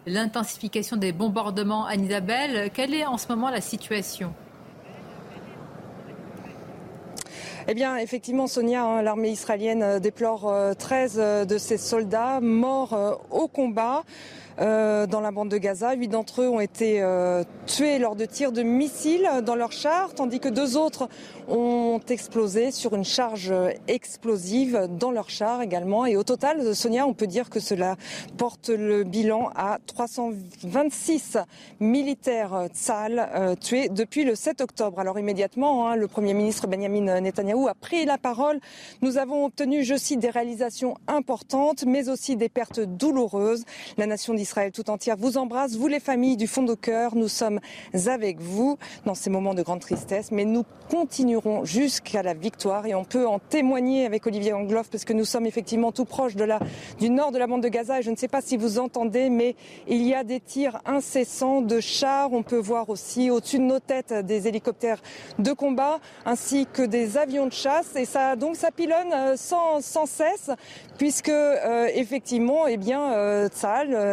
[0.06, 1.84] l'intensification des bombardements.
[1.86, 4.32] Anne-Isabelle, quelle est en ce moment la situation?
[7.68, 14.04] Eh bien, effectivement, Sonia, hein, l'armée israélienne déplore 13 de ses soldats morts au combat.
[14.60, 15.94] Euh, dans la bande de Gaza.
[15.94, 20.12] Huit d'entre eux ont été euh, tués lors de tirs de missiles dans leur char,
[20.14, 21.08] tandis que deux autres
[21.50, 23.52] ont explosé sur une charge
[23.88, 26.06] explosive dans leur char également.
[26.06, 27.96] Et au total, Sonia, on peut dire que cela
[28.36, 31.38] porte le bilan à 326
[31.80, 35.00] militaires Tzal euh, tués depuis le 7 octobre.
[35.00, 38.60] Alors immédiatement, hein, le Premier ministre Benjamin Netanyahou a pris la parole.
[39.02, 43.64] Nous avons obtenu, je cite, des réalisations importantes, mais aussi des pertes douloureuses.
[43.96, 47.14] La nation d'Israël Israël tout entière vous embrasse, vous les familles du fond de cœur,
[47.14, 47.60] nous sommes
[48.06, 52.94] avec vous dans ces moments de grande tristesse, mais nous continuerons jusqu'à la victoire et
[52.94, 56.44] on peut en témoigner avec Olivier Angloff parce que nous sommes effectivement tout proche de
[56.44, 56.60] la,
[56.98, 59.30] du nord de la bande de Gaza et je ne sais pas si vous entendez,
[59.30, 59.56] mais
[59.88, 63.80] il y a des tirs incessants de chars, on peut voir aussi au-dessus de nos
[63.80, 65.02] têtes des hélicoptères
[65.38, 69.80] de combat ainsi que des avions de chasse et ça donc ça pilonne euh, sans,
[69.80, 70.50] sans cesse
[70.98, 73.48] puisque euh, effectivement eh bien euh,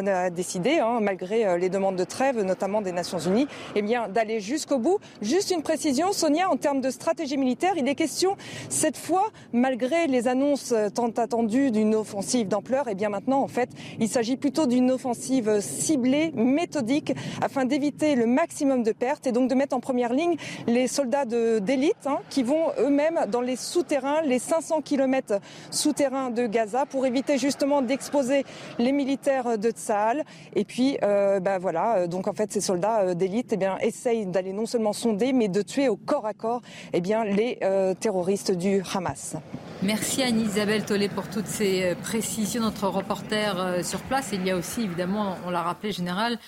[0.08, 4.08] a décidé, hein, malgré euh, les demandes de trêve, notamment des Nations Unies, eh bien,
[4.08, 5.00] d'aller jusqu'au bout.
[5.22, 8.36] Juste une précision, Sonia, en termes de stratégie militaire, il est question,
[8.70, 13.48] cette fois, malgré les annonces tant attendues d'une offensive d'ampleur, et eh bien maintenant, en
[13.48, 19.32] fait, il s'agit plutôt d'une offensive ciblée, méthodique, afin d'éviter le maximum de pertes et
[19.32, 20.36] donc de mettre en première ligne
[20.68, 25.40] les soldats d'élite hein, qui vont eux-mêmes dans les souterrains, les 500 km
[25.72, 28.46] souterrains de Gaza, pour éviter justement d'exposer
[28.80, 30.24] les militaires de Tsahal.
[30.56, 34.54] Et puis, bah, voilà, euh, donc en fait, ces soldats euh, d'élite eh essayent d'aller
[34.54, 36.62] non seulement sonder, mais de tuer au corps à corps
[36.98, 37.60] eh bien, les
[38.00, 39.36] terroristes du Hamas.
[39.84, 44.30] Merci Anne-Isabelle Tollet pour toutes ces précisions, notre reporter sur place.
[44.34, 46.40] Il y a aussi, évidemment, on l'a rappelé, Général,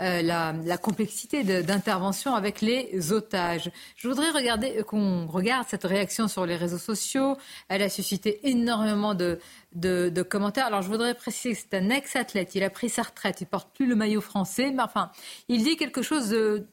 [0.00, 3.70] la, complexité d'intervention avec les otages.
[3.96, 7.36] Je voudrais regarder qu'on regarde cette réaction sur les réseaux sociaux.
[7.68, 9.38] Elle a suscité énormément de,
[9.74, 10.66] de, commentaires.
[10.66, 12.54] Alors je voudrais préciser que c'est un ex-athlète.
[12.54, 13.42] Il a pris sa retraite.
[13.42, 14.70] Il porte plus le maillot français.
[14.70, 15.10] Mais enfin,
[15.48, 16.66] il dit quelque chose de,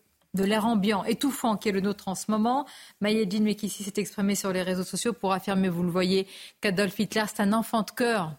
[0.44, 2.66] l'air ambiant, étouffant qui est le nôtre en ce moment.
[3.02, 6.28] Mayedine Mekissi s'est exprimé sur les réseaux sociaux pour affirmer, vous le voyez,
[6.62, 8.36] qu'Adolf Hitler, c'est un enfant de cœur.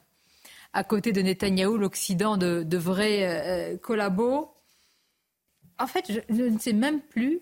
[0.73, 4.53] À côté de Netanyahou, l'Occident de, vrais euh, collabos.
[5.79, 7.41] En fait, je ne sais même plus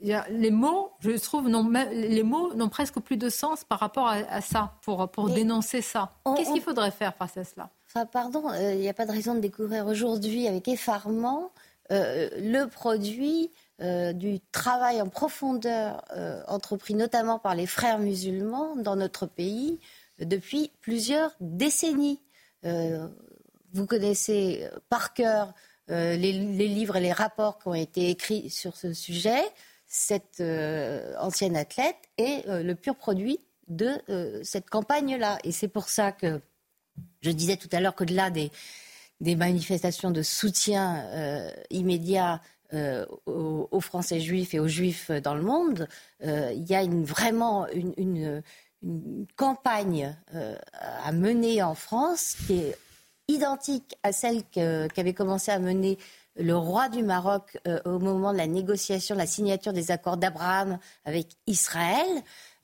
[0.00, 4.74] les mots, je trouve, les mots n'ont presque plus de sens par rapport à, ça,
[4.82, 6.12] pour, pour dénoncer ça.
[6.36, 7.70] Qu'est-ce qu'il faudrait faire face à cela?
[7.86, 11.50] Enfin, Pardon, euh, il n'y a pas de raison de découvrir aujourd'hui avec effarement
[11.90, 16.04] euh, le produit euh, du travail en profondeur
[16.48, 19.78] entrepris notamment par les frères musulmans dans notre pays
[20.18, 22.20] depuis plusieurs décennies.
[22.64, 25.54] vous connaissez par cœur
[25.88, 29.42] les, les, livres et les rapports qui ont été écrits sur ce sujet
[29.88, 35.38] cette euh, ancienne athlète est euh, le pur produit de euh, cette campagne-là.
[35.44, 36.40] Et c'est pour ça que
[37.22, 38.52] je disais tout à l'heure qu'au-delà des,
[39.20, 41.04] des, manifestations de soutien
[41.70, 42.40] immédiat
[43.26, 45.88] aux, Français juifs et aux juifs dans le monde,
[46.22, 48.42] il y a une, vraiment une,
[49.36, 50.16] campagne
[50.62, 52.76] à mener en France qui est
[53.28, 55.98] identique à celle qu'avait commencé à mener
[56.38, 60.16] le roi du Maroc euh, au moment de la négociation, de la signature des accords
[60.16, 62.06] d'Abraham avec Israël.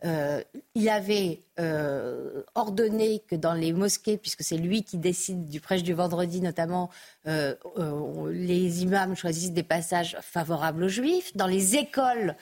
[0.05, 0.43] Euh,
[0.75, 5.83] il avait euh, ordonné que dans les mosquées, puisque c'est lui qui décide du prêche
[5.83, 6.91] du vendredi notamment,
[7.25, 11.37] les imams choisissent des passages favorables aux juifs.
[11.37, 12.37] Dans les écoles,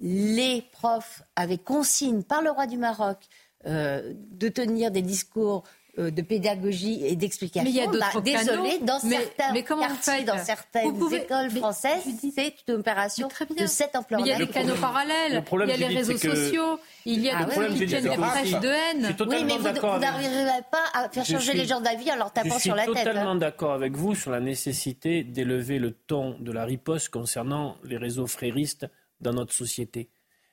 [0.00, 3.18] les profs avaient consigne par le roi du Maroc
[3.64, 7.62] de tenir des discours euh, de pédagogie et d'explication.
[7.64, 12.02] Mais il y a d'autres bah, Désolé, dans certains mais quartiers, dans certaines écoles françaises,
[12.34, 14.20] c'est une opération de cette ampleur.
[14.20, 17.36] il y a des canaux parallèles, il y a les réseaux sociaux, il y a
[17.38, 19.16] ah des problèmes qui tiennent des prêches de haine.
[19.26, 22.74] Oui, mais vous n'arriverez pas à faire changer les gens d'avis en leur tapant sur
[22.74, 22.92] la tête.
[22.94, 27.08] Je suis totalement d'accord avec vous sur la nécessité d'élever le ton de la riposte
[27.08, 28.86] concernant les réseaux fréristes
[29.20, 30.08] dans notre société.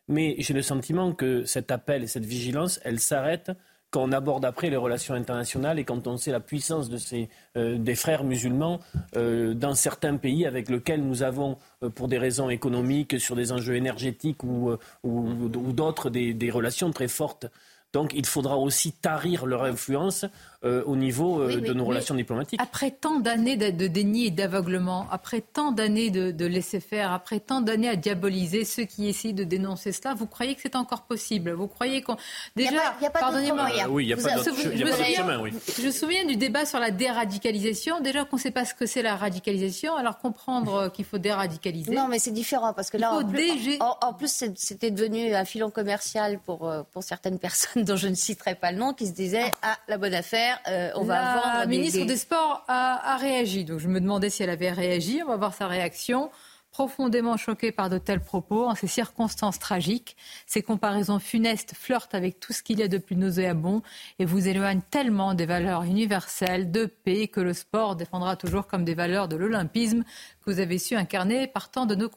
[0.07, 3.51] Mais j'ai le sentiment que cet appel et cette vigilance, elle s'arrête
[3.91, 7.29] quand on aborde après les relations internationales et quand on sait la puissance de ces,
[7.57, 8.79] euh, des frères musulmans
[9.17, 13.51] euh, dans certains pays avec lesquels nous avons, euh, pour des raisons économiques, sur des
[13.51, 14.71] enjeux énergétiques ou,
[15.03, 15.33] ou,
[15.73, 17.47] d'autres, des, des, relations très fortes.
[17.91, 20.25] Donc il faudra aussi tarir leur influence
[20.63, 22.61] euh, au niveau euh, de nos relations diplomatiques.
[22.61, 27.61] Après tant d'années de, déni et d'aveuglement, après tant d'années de, laisser faire, après tant
[27.61, 31.51] d'années à diaboliser ceux qui essayent de dénoncer cela, vous croyez que c'est encore possible?
[31.51, 32.15] Vous croyez qu'on
[32.55, 33.67] déjà pardonnez-moi.
[33.89, 35.41] oui, il n'y a pas d'autre chemin.
[35.41, 35.53] Oui.
[35.77, 37.99] Je me souviens du débat sur la déradicalisation.
[37.99, 41.93] Déjà qu'on ne sait pas ce que c'est la radicalisation, alors comprendre qu'il faut déradicaliser.
[41.93, 45.71] Non, mais c'est différent parce que là, en plus, en plus, c'était devenu un filon
[45.71, 49.13] commercial pour euh, pour certaines personnes dont je ne citerai pas le nom, qui se
[49.13, 51.59] disaient ah la bonne affaire, euh, on va vendre.
[51.59, 55.21] La ministre des, Sports a, réagi, donc je me demandais si elle avait réagi.
[55.23, 56.31] On va voir sa réaction.
[56.71, 62.39] Profondément choquée par de tels propos, en ces circonstances tragiques, ces comparaisons funestes flirtent avec
[62.39, 63.81] tout ce qu'il y a de plus nauséabond
[64.19, 68.85] et vous éloignent tellement des valeurs universelles de paix que le sport défendra toujours comme
[68.85, 72.07] des valeurs de l'olympisme que vous avez su incarner partant de nos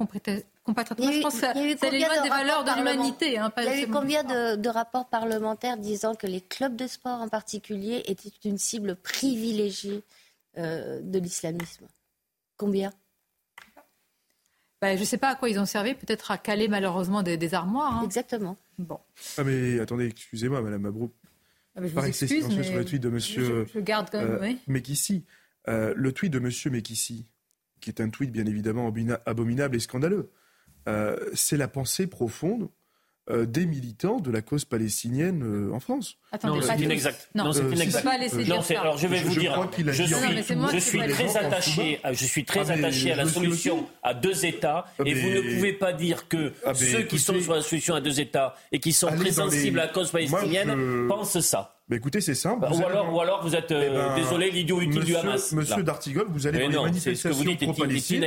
[0.64, 1.74] compatriotes je pense que ça, des
[2.28, 3.38] valeurs de l'humanité.
[3.38, 7.20] Hein, il y a eu combien de, rapports parlementaires disant que les clubs de sport
[7.20, 10.02] en particulier étaient une cible privilégiée
[10.58, 11.86] euh, de l'islamisme?
[12.56, 12.92] Combien?
[14.80, 17.54] Ben, Je ne sais pas à quoi ils ont servi, peut-être à caler malheureusement des,
[17.54, 17.98] armoires.
[17.98, 18.04] Hein.
[18.04, 18.56] Exactement.
[18.78, 18.98] Bon.
[19.38, 21.12] Ah mais attendez, excusez-moi, Madame Mabrou.
[21.76, 24.52] Ah, je vous excuse, mais sur le tweet de Monsieur je, garde quand même, euh,
[24.68, 25.24] Mekissi.
[25.68, 27.26] Euh, le tweet de Monsieur Mekissi,
[27.80, 28.92] qui est un tweet bien évidemment
[29.26, 30.30] abominable et scandaleux.
[30.86, 32.68] Euh, c'est la pensée profonde
[33.30, 36.18] euh, des militants de la cause palestinienne euh, en France.
[36.44, 37.30] non, c'est inexact.
[37.34, 38.04] Non, c'est inexact.
[38.04, 43.12] non, alors je vais vous dire, je, suis, très attaché, je suis très ah, attaché
[43.12, 46.74] à la solution à deux États, ah, et vous ne pouvez pas dire que ah,
[46.74, 49.86] ceux qui sont sur la solution à deux États et qui sont très sensibles à
[49.86, 51.73] la cause palestinienne pensent ça.
[51.88, 52.62] Mais écoutez, c'est simple.
[52.62, 55.52] Bah, ou, alors, ou, alors, vous êtes, eh ben, désolé, l'idiot utile du Hamas.
[55.52, 58.24] Monsieur D'Artigol, vous allez dans les manifestations pro-Palestine.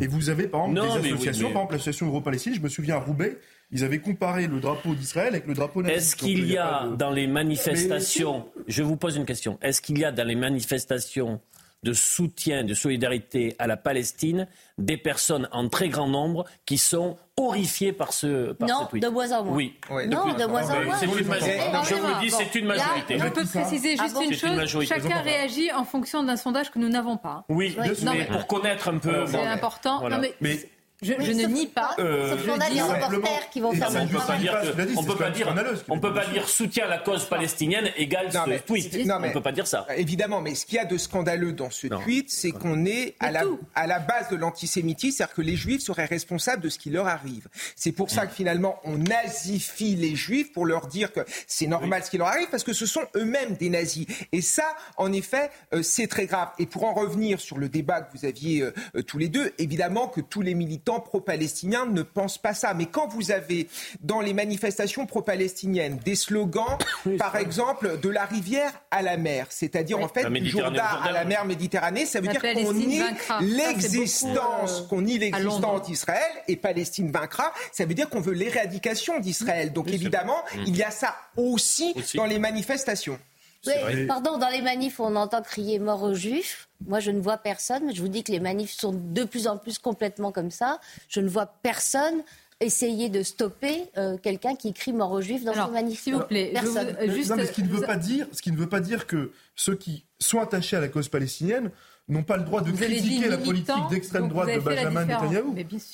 [0.00, 3.00] Et vous avez, par exemple, des associations, par exemple, l'association Euro-Palestine, je me souviens à
[3.00, 3.38] Roubaix,
[3.70, 5.94] ils avaient comparé le drapeau d'Israël avec le drapeau nazi.
[5.94, 10.04] Est-ce qu'il y a dans les manifestations, je vous pose une question, est-ce qu'il y
[10.04, 11.40] a dans les manifestations
[11.84, 17.16] de soutien, de solidarité à la Palestine, des personnes en très grand nombre qui sont
[17.36, 19.54] horrifiées par ce, par non, de moins en moins.
[19.54, 19.74] Oui.
[20.08, 20.96] non, de moins en moins.
[20.96, 21.58] C'est une majorité.
[21.84, 23.18] Je vous le dis, c'est une majorité.
[23.18, 24.88] je peux préciser juste une chose.
[24.88, 27.44] Chacun réagit en fonction d'un sondage que nous n'avons pas.
[27.48, 29.26] Oui, mais pour connaître un peu.
[29.26, 30.02] C'est important.
[30.40, 30.68] mais
[31.04, 31.94] je, ne nie pas.
[31.98, 33.90] Euh, Sauf qu'on a des reporters qui vont faire.
[33.94, 35.54] On ne peut pas dire,
[35.88, 38.96] on peut pas dire soutien à la cause palestinienne égale ce tweet.
[39.08, 39.86] on ne peut pas dire ça.
[39.96, 43.30] Évidemment, mais ce qu'il y a de scandaleux dans ce tweet, c'est qu'on est à
[43.30, 43.44] la,
[43.74, 47.06] à la base de l'antisémitisme, c'est-à-dire que les juifs seraient responsables de ce qui leur
[47.06, 47.48] arrive.
[47.76, 52.02] C'est pour ça que finalement, on nazifie les juifs pour leur dire que c'est normal
[52.04, 54.06] ce qui leur arrive, parce que ce sont eux-mêmes des nazis.
[54.32, 56.48] Et ça, en effet, euh, c'est très grave.
[56.58, 60.08] Et pour en revenir sur le débat que vous aviez euh, tous les deux, évidemment
[60.08, 62.74] que tous les militants pro-palestiniens ne pensent pas ça.
[62.74, 63.68] Mais quand vous avez
[64.00, 66.78] dans les manifestations pro-palestiniennes des slogans,
[67.18, 71.24] par exemple, de la rivière à la mer, c'est-à-dire en fait du Jourdain à la
[71.24, 73.02] mer Méditerranée, ça veut dire qu'on nie
[73.40, 77.52] l'existence, euh, qu'on nie l'existence d'Israël et Palestine vaincra.
[77.72, 79.72] Ça veut dire qu'on veut l'éradication d'Israël.
[79.72, 83.18] Donc évidemment, il y a ça aussi, dans les manifestations.
[83.66, 86.68] Oui, pardon, dans les manifs, on entend crier mort aux juifs.
[86.86, 87.94] Moi, je ne vois personne.
[87.94, 90.80] Je vous dis que les manifs sont de plus en plus complètement comme ça.
[91.08, 92.22] Je ne vois personne
[92.60, 96.02] essayer de stopper euh, quelqu'un qui crie mort aux juifs dans Alors, une manif.
[96.02, 96.96] S'il vous plaît, personne.
[97.10, 97.30] juste...
[97.30, 99.32] non, mais ce qui ne veut pas dire, ce qui ne veut pas dire que
[99.54, 101.70] ceux qui sont attachés à la cause palestinienne
[102.08, 105.44] n'ont pas le droit de critiquer la politique d'extrême droite de Benjamin Netanyahu.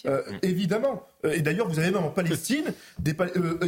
[0.06, 1.06] Euh, évidemment.
[1.24, 2.64] Euh, et d'ailleurs, vous avez même en Palestine
[2.98, 3.16] des,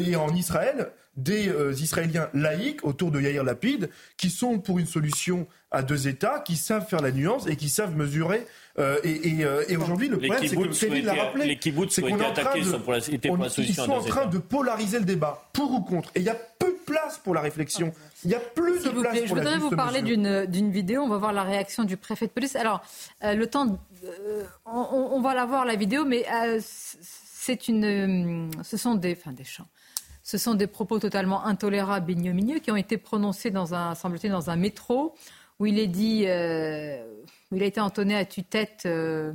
[0.07, 1.51] et en Israël des
[1.83, 6.57] Israéliens laïcs autour de Yair Lapid qui sont pour une solution à deux États, qui
[6.57, 8.47] savent faire la nuance et qui savent mesurer
[8.79, 11.47] euh, et, euh, et, aujourd'hui, le problème, c'est que Kevin l'a rappelé.
[11.47, 12.99] Les kibbutz c'est qu'on est en train de, pour la,
[13.29, 16.11] on, ils sont en train de polariser le débat, pour ou contre.
[16.15, 17.93] Et il y a peu de place pour la réflexion.
[18.25, 21.03] Il n'y a plus de place plaît, pour Je voudrais vous parler d'une vidéo.
[21.03, 22.57] On va voir la réaction du préfet de police.
[22.57, 22.83] Alors,
[23.25, 23.79] euh, le temps,
[24.65, 26.25] on, on, va la voir la vidéo, mais
[26.61, 29.69] c'est une, ce sont des, enfin des chants.
[30.23, 34.51] Ce sont des propos totalement intolérables, ignominieux, qui ont été prononcés dans un, semble-t-il, dans
[34.51, 35.15] un métro
[35.59, 37.05] où il est dit, euh,
[37.51, 39.33] où il a été entonné à tue-tête, euh,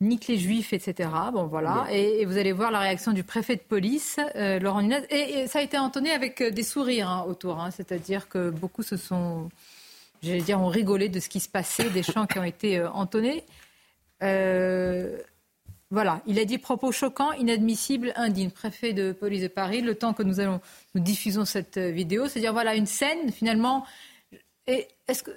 [0.00, 1.10] nique les juifs, etc.
[1.32, 1.86] Bon, voilà.
[1.90, 5.02] Et, vous allez voir la réaction du préfet de police, euh, Laurent Nunez.
[5.10, 7.60] Et, ça a été entonné avec des sourires hein, autour.
[7.60, 7.70] Hein.
[7.70, 9.48] C'est-à-dire que beaucoup se sont,
[10.22, 13.44] j'allais dire, ont rigolé de ce qui se passait, des chants qui ont été entonnés.
[15.90, 18.50] Voilà, il a dit propos choquants, inadmissibles, indignes.
[18.50, 20.60] Préfet de police de Paris, le temps que nous allons
[20.94, 23.86] nous diffusons cette euh, vidéo, c'est-à-dire voilà une scène finalement.
[24.66, 25.30] Et est-ce que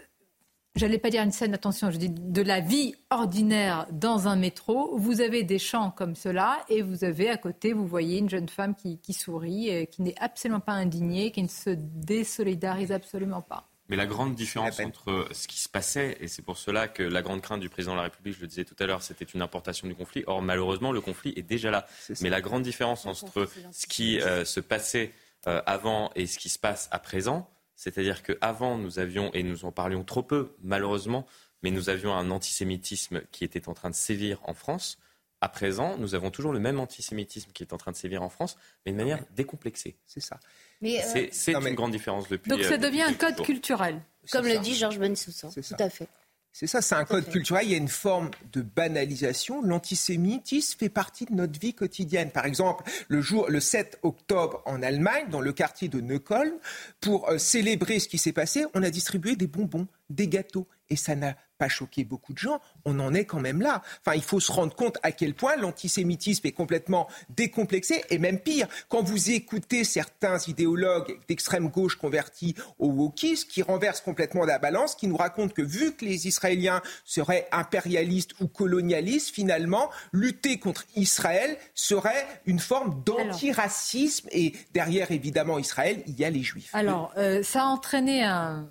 [0.75, 4.97] j'allais pas dire une scène, attention, je dis de la vie ordinaire dans un métro.
[4.97, 8.49] Vous avez des champs comme cela et vous avez à côté, vous voyez une jeune
[8.49, 13.70] femme qui, sourit, et qui n'est absolument pas indignée, qui ne se désolidarise absolument pas.
[13.91, 17.21] Mais la grande différence entre ce qui se passait, et c'est pour cela que la
[17.21, 19.41] grande crainte du président de la République, je le disais tout à l'heure, c'était une
[19.41, 20.23] importation du conflit.
[20.27, 21.85] Or, malheureusement, le conflit est déjà là.
[22.21, 25.11] Mais la grande différence entre ce qui euh, se passait
[25.45, 29.65] euh, avant et ce qui se passe à présent, c'est-à-dire qu'avant, nous avions, et nous
[29.65, 31.27] en parlions trop peu, malheureusement,
[31.61, 34.99] mais nous avions un antisémitisme qui était en train de sévir en France.
[35.41, 38.29] À présent, nous avons toujours le même antisémitisme qui est en train de sévir en
[38.29, 39.97] France, mais de manière décomplexée.
[40.05, 40.39] C'est ça.
[40.83, 42.49] Euh, c'est une grande différence depuis.
[42.49, 44.01] Donc ça euh, devient un code culturel.
[44.31, 45.49] Comme le dit Georges Bensoussan.
[45.49, 46.07] Tout à fait.
[46.53, 47.65] C'est ça, c'est un code culturel.
[47.65, 49.61] Il y a une forme de banalisation.
[49.61, 52.29] L'antisémitisme fait partie de notre vie quotidienne.
[52.29, 56.53] Par exemple, le jour, le 7 octobre en Allemagne, dans le quartier de Neukölln,
[56.99, 60.95] pour euh, célébrer ce qui s'est passé, on a distribué des bonbons, des gâteaux, et
[60.95, 63.83] ça n'a pas choqué beaucoup de gens, on en est quand même là.
[64.03, 68.03] Enfin, il faut se rendre compte à quel point l'antisémitisme est complètement décomplexé.
[68.09, 74.01] Et même pire, quand vous écoutez certains idéologues d'extrême gauche convertis au wokisme qui renversent
[74.01, 79.29] complètement la balance, qui nous racontent que vu que les Israéliens seraient impérialistes ou colonialistes,
[79.29, 84.27] finalement, lutter contre Israël serait une forme d'antiracisme.
[84.31, 86.71] Et derrière évidemment Israël, il y a les Juifs.
[86.73, 88.25] Alors, euh, ça a entraîné,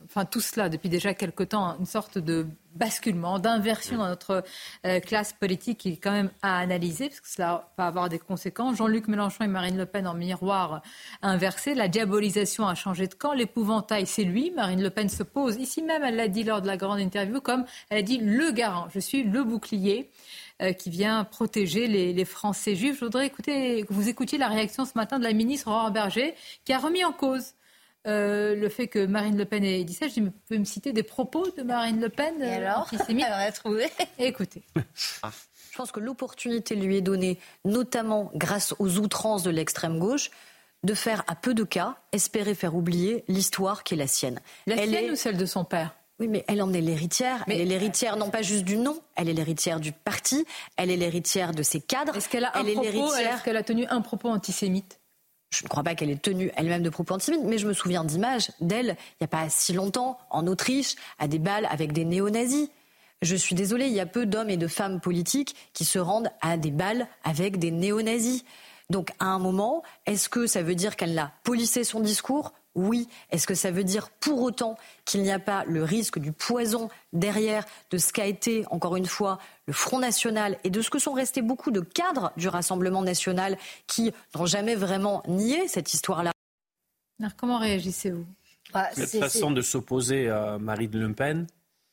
[0.07, 4.45] enfin tout cela depuis déjà quelque temps, une sorte de basculement, d'inversion dans notre
[4.87, 8.18] euh, classe politique qui est quand même à analyser, parce que cela va avoir des
[8.18, 8.76] conséquences.
[8.76, 10.83] Jean-Luc Mélenchon et Marine Le Pen en miroir
[11.22, 11.74] inversé.
[11.74, 13.33] La diabolisation a changé de camp.
[13.33, 14.51] L'épouvantail, c'est lui.
[14.53, 17.41] Marine Le Pen se pose, ici même, elle l'a dit lors de la grande interview,
[17.41, 18.89] comme elle a dit le garant.
[18.93, 20.11] Je suis le bouclier
[20.62, 22.99] euh, qui vient protéger les, Français juifs.
[23.01, 26.35] Je voudrais écouter, que vous écoutiez la réaction ce matin de la ministre Aurore Berger,
[26.64, 27.55] qui a remis en cause
[28.07, 30.09] euh, le fait que Marine Le Pen ait dit ça.
[30.09, 32.90] Je dis, mais vous pouvez me citer des propos de Marine Le Pen Et alors
[33.09, 33.86] Elle a trouvé.
[34.18, 34.62] Écoutez.
[34.74, 40.30] Je pense que l'opportunité lui est donnée, notamment grâce aux outrances de l'extrême gauche,
[40.82, 44.40] de faire à peu de cas, espérer faire oublier l'histoire qui est la sienne.
[44.66, 45.11] La elle sienne est...
[45.11, 45.94] ou celle de son père?
[46.18, 47.44] Oui, mais elle en est l'héritière.
[47.48, 50.44] Elle est l'héritière non pas juste du nom, elle est l'héritière du parti,
[50.76, 52.14] elle est l'héritière de ses cadres.
[52.14, 54.99] Est-ce qu'elle a, un propos, est-ce qu'elle a tenu un propos antisémite?
[55.51, 58.05] Je ne crois pas qu'elle ait tenu elle-même de propos antisémites, mais je me souviens
[58.05, 62.05] d'images d'elle, il n'y a pas si longtemps, en Autriche, à des balles avec des
[62.05, 62.68] néo-nazis.
[63.22, 66.30] Je suis désolée, il y a peu d'hommes et de femmes politiques qui se rendent
[66.40, 68.44] à des balles avec des néo-nazis.
[68.88, 73.09] Donc, à un moment, est-ce que ça veut dire qu'elle a polissé son discours oui.
[73.31, 76.89] Est-ce que ça veut dire pour autant qu'il n'y a pas le risque du poison
[77.12, 80.99] derrière de ce qu'a été, encore une fois, le Front National et de ce que
[80.99, 86.33] sont restés beaucoup de cadres du Rassemblement national qui n'ont jamais vraiment nié cette histoire-là?
[87.37, 88.25] Comment réagissez-vous?
[88.73, 91.47] Bah, Cette façon de s'opposer à Marine Le Pen,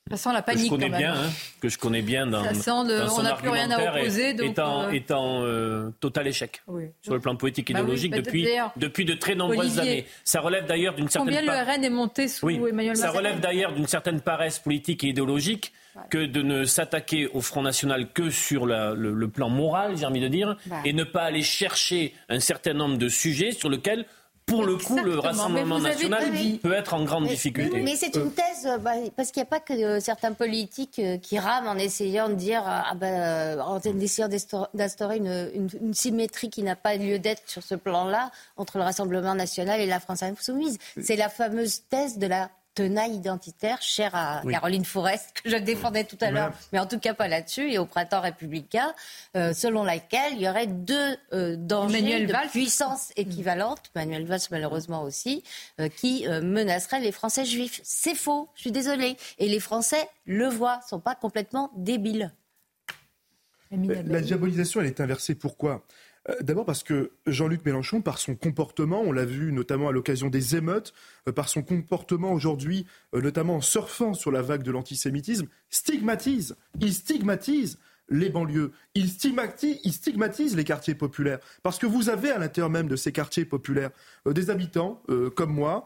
[0.10, 0.70] ça sent la panique.
[0.70, 1.30] Que je connais bien, hein,
[1.62, 2.84] que je connais bien dans, ça on
[3.24, 4.34] n'a plus rien à opposer.
[4.34, 4.58] Donc
[4.94, 6.62] est en, euh, euh, total échec
[7.02, 8.48] sur le plan politique et bah idéologique bah, depuis,
[8.78, 10.06] depuis de très nombreuses années.
[10.24, 11.36] Ça relève d'ailleurs d'une certaine.
[11.36, 15.04] Combien le RN est monté sous Emmanuel Macron Ça relève d'ailleurs d'une certaine paresse politique
[15.04, 15.74] et idéologique
[16.10, 20.28] que de ne s'attaquer au Front National que sur le, plan moral, j'ai envie de
[20.28, 20.78] dire, bah.
[20.86, 24.06] et ne pas aller chercher un certain nombre de sujets sur lesquels
[24.48, 26.24] pour le coup, le Rassemblement national
[26.64, 27.82] peut être en grande difficulté.
[27.82, 31.00] Mais c'est une thèse, euh, bah, parce qu'il n'y a pas que euh, certains politiques
[31.00, 34.30] euh, qui rament en essayant de dire, ah ben, en essayant
[34.74, 39.36] d'instaurer une, une, symétrie qui n'a pas lieu d'être sur ce plan-là entre le Rassemblement
[39.36, 40.78] national et la France insoumise.
[41.02, 46.04] C'est la fameuse thèse de la tenaille identitaire chère à Caroline Forest, que je défendais
[46.04, 48.94] tout à l'heure, mais en tout cas pas là-dessus, et au printemps républicain,
[49.36, 55.02] euh, selon laquelle il y aurait deux euh, dangers de puissance équivalente, Manuel Valls malheureusement
[55.02, 55.44] aussi,
[55.82, 57.82] euh, qui menaceraient les Français juifs.
[57.84, 59.18] C'est faux, je suis désolée.
[59.40, 62.32] Et les Français le voient, sont pas complètement débiles.
[63.72, 65.34] La diabolisation, elle est inversée.
[65.34, 65.74] Pourquoi?
[65.74, 65.80] euh,
[66.42, 70.56] d'abord parce que Jean-Luc Mélenchon, par son comportement, on l'a vu notamment à l'occasion des
[70.56, 70.94] émeutes,
[71.28, 76.56] euh, par son comportement aujourd'hui, euh, notamment en surfant sur la vague de l'antisémitisme, stigmatise,
[76.80, 81.40] il stigmatise les banlieues, il stigmatise, les quartiers populaires.
[81.62, 83.92] Parce que vous avez à l'intérieur même de ces quartiers populaires
[84.26, 85.04] des habitants
[85.36, 85.84] comme moi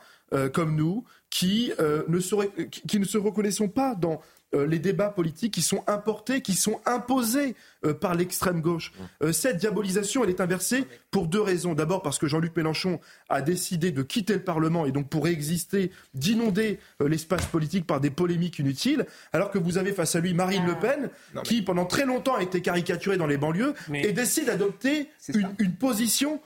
[0.53, 4.21] comme nous qui, ne qui ne se reconnaissons pas dans
[4.53, 7.55] euh, les débats politiques qui sont importés, qui sont imposés
[7.86, 8.91] euh, par l'extrême gauche.
[8.91, 9.25] Mmh.
[9.25, 11.73] Euh, cette diabolisation, elle est inversée pour deux raisons.
[11.73, 15.91] D'abord parce que Jean-Luc Mélenchon a décidé de quitter le Parlement et donc pour exister,
[16.13, 20.65] d'inonder l'espace politique par des polémiques inutiles, alors que vous avez face à lui Marine
[20.65, 21.09] Le Pen,
[21.43, 25.75] qui pendant très longtemps a été caricaturée dans les banlieues et décide d'adopter une, une
[25.75, 26.41] position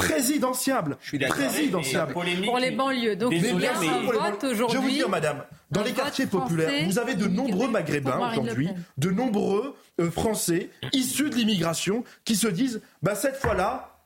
[0.00, 0.96] présidentiable.
[1.00, 2.12] Je suis présidentiable.
[2.12, 3.16] Pour les banlieues.
[3.16, 3.88] Donc, mais aujourd'hui.
[4.42, 8.70] Je vais vous dire, madame, dans les quartiers populaires, vous avez de nombreux Maghrébins aujourd'hui,
[8.98, 14.00] de nombreux euh, Français issus de l'immigration qui se disent bah, cette fois-là,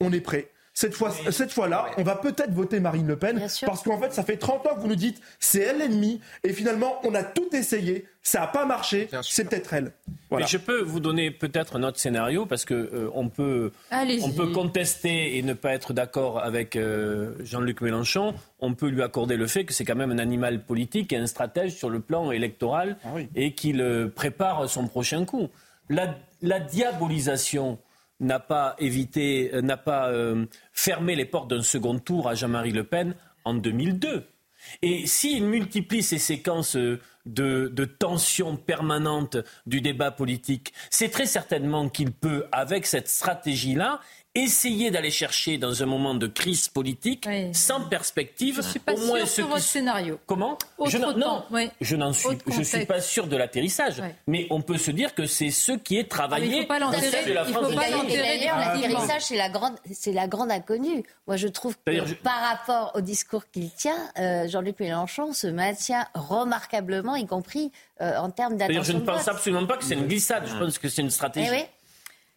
[0.00, 0.50] on est prêt.
[0.72, 4.22] Cette fois, cette fois-là, on va peut-être voter Marine Le Pen parce qu'en fait, ça
[4.22, 7.54] fait 30 ans que vous nous dites c'est elle l'ennemi et finalement, on a tout
[7.54, 9.92] essayé, ça n'a pas marché, c'est peut-être elle.
[10.30, 13.72] Mais je peux vous donner peut-être un autre scénario parce que euh, on peut
[14.22, 18.34] on peut contester et ne pas être d'accord avec euh, Jean-Luc Mélenchon.
[18.60, 21.26] On peut lui accorder le fait que c'est quand même un animal politique et un
[21.26, 25.48] stratège sur le plan électoral ah et qu'il euh, prépare son prochain coup.
[25.88, 27.78] La, la diabolisation
[28.20, 30.12] n'a pas évité, n'a pas
[30.72, 33.14] fermé les portes d'un second tour à Jean-Marie Le Pen
[33.44, 34.26] en 2002.
[34.82, 37.00] Et s'il multiplie ces séquences de,
[37.68, 44.00] de tension permanente du débat politique, c'est très certainement qu'il peut, avec cette stratégie-là,
[44.34, 49.06] essayer d'aller chercher dans un moment de crise politique sans perspective je suis pas au
[49.06, 50.20] moins sur votre scénario.
[50.26, 50.56] Comment
[50.86, 51.44] je Non,
[51.80, 55.26] je n'en suis je suis pas sûr de l'atterrissage, mais on peut se dire que
[55.26, 56.46] c'est ce qui est travaillé.
[56.46, 58.38] Ah, il faut pas l'enterrer.
[58.38, 61.02] D'ailleurs, l'atterrissage c'est la grande c'est la grande inconnue.
[61.26, 66.06] Moi je trouve que par rapport au discours qu'il tient, euh, Jean-Luc Mélenchon se maintient
[66.14, 68.82] remarquablement, y compris euh, en termes d'attention.
[68.82, 70.44] Je ne pense absolument pas que c'est une glissade.
[70.46, 71.50] Je pense que c'est une stratégie.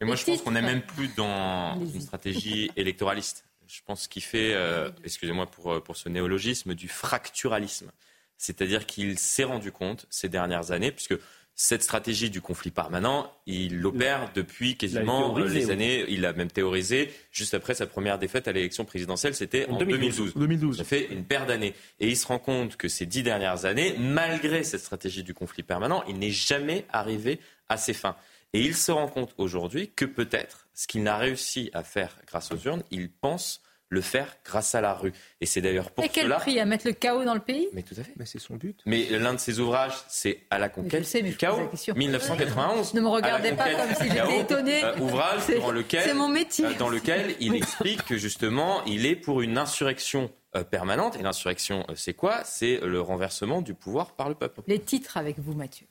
[0.04, 3.46] Mais moi, je pense qu'on n'est même plus dans une stratégie électoraliste.
[3.68, 7.90] Je pense qu'il fait, euh, excusez-moi pour, euh, pour ce néologisme, du fracturalisme.
[8.38, 11.16] C'est-à-dire qu'il s'est rendu compte ces dernières années, puisque
[11.56, 16.04] cette stratégie du conflit permanent, il l'opère depuis quasiment euh, les années.
[16.10, 20.34] Il a même théorisé juste après sa première défaite à l'élection présidentielle, c'était en, 2012.
[20.36, 20.78] 2012.
[20.80, 21.74] Ça fait une paire d'années.
[22.02, 25.64] Et il se rend compte que ces dix dernières années, malgré cette stratégie du conflit
[25.64, 27.40] permanent, il n'est jamais arrivé
[27.70, 28.18] à ses fins.
[28.54, 32.52] Et il se rend compte aujourd'hui que peut-être ce qu'il n'a réussi à faire grâce
[32.52, 35.14] aux urnes, il pense le faire grâce à la rue.
[35.40, 37.84] Et c'est d'ailleurs pour Et quel prix À mettre le chaos dans le pays Mais
[37.84, 38.14] tout à fait.
[38.18, 38.82] Mais c'est son but.
[38.86, 42.94] Mais l'un de ses ouvrages, c'est À la conquête sais, du chaos, 1991.
[42.94, 44.84] Ne me regardez pas comme si j'étais étonné.
[44.84, 46.66] Euh, ouvrage dans lequel, mon métier.
[46.66, 51.16] Euh, dans lequel il explique que justement, il est pour une insurrection euh, permanente.
[51.20, 52.44] Et l'insurrection, c'est quoi?
[52.44, 54.62] C'est le renversement du pouvoir par le peuple.
[54.68, 55.86] Les titres avec vous, Mathieu.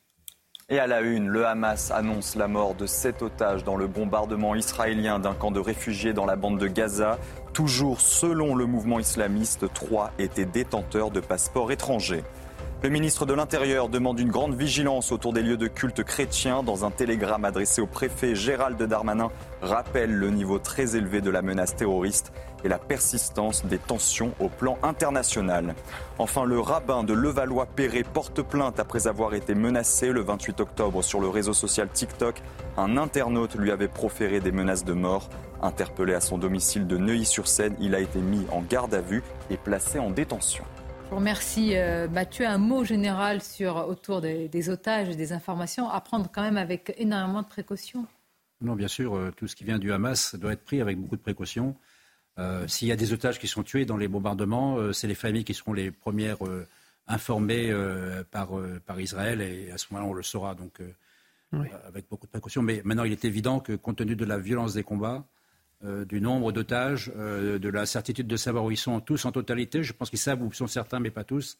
[0.72, 4.54] Et à la une, le Hamas annonce la mort de sept otages dans le bombardement
[4.54, 7.18] israélien d'un camp de réfugiés dans la bande de Gaza.
[7.52, 12.24] Toujours selon le mouvement islamiste, trois étaient détenteurs de passeports étrangers.
[12.82, 16.64] Le ministre de l'Intérieur demande une grande vigilance autour des lieux de culte chrétiens.
[16.64, 19.30] Dans un télégramme adressé au préfet Gérald Darmanin,
[19.60, 22.32] rappelle le niveau très élevé de la menace terroriste
[22.64, 25.76] et la persistance des tensions au plan international.
[26.18, 31.20] Enfin, le rabbin de Levallois-Perret porte plainte après avoir été menacé le 28 octobre sur
[31.20, 32.42] le réseau social TikTok.
[32.76, 35.28] Un internaute lui avait proféré des menaces de mort.
[35.62, 39.56] Interpellé à son domicile de Neuilly-sur-Seine, il a été mis en garde à vue et
[39.56, 40.64] placé en détention.
[41.20, 42.46] Merci euh, Mathieu.
[42.46, 46.94] Un mot général sur, autour des, otages et des informations à prendre quand même avec
[46.98, 48.06] énormément de précautions.
[48.60, 51.16] Non, bien sûr, euh, tout ce qui vient du Hamas doit être pris avec beaucoup
[51.16, 51.76] de précautions.
[52.38, 55.44] Euh, s'il y a des otages qui sont tués dans les bombardements, c'est les familles
[55.44, 56.38] qui seront les premières
[57.06, 57.74] informées
[58.30, 58.50] par,
[58.86, 60.80] par Israël et à ce moment-là, on le saura donc
[61.86, 62.62] avec beaucoup de précautions.
[62.62, 65.24] Mais maintenant, il est évident que compte tenu de la violence des combats,
[65.84, 69.32] euh, du nombre d'otages, euh, de la certitude de savoir où ils sont tous en
[69.32, 69.82] totalité.
[69.82, 71.58] Je pense qu'ils savent où sont certains, mais pas tous.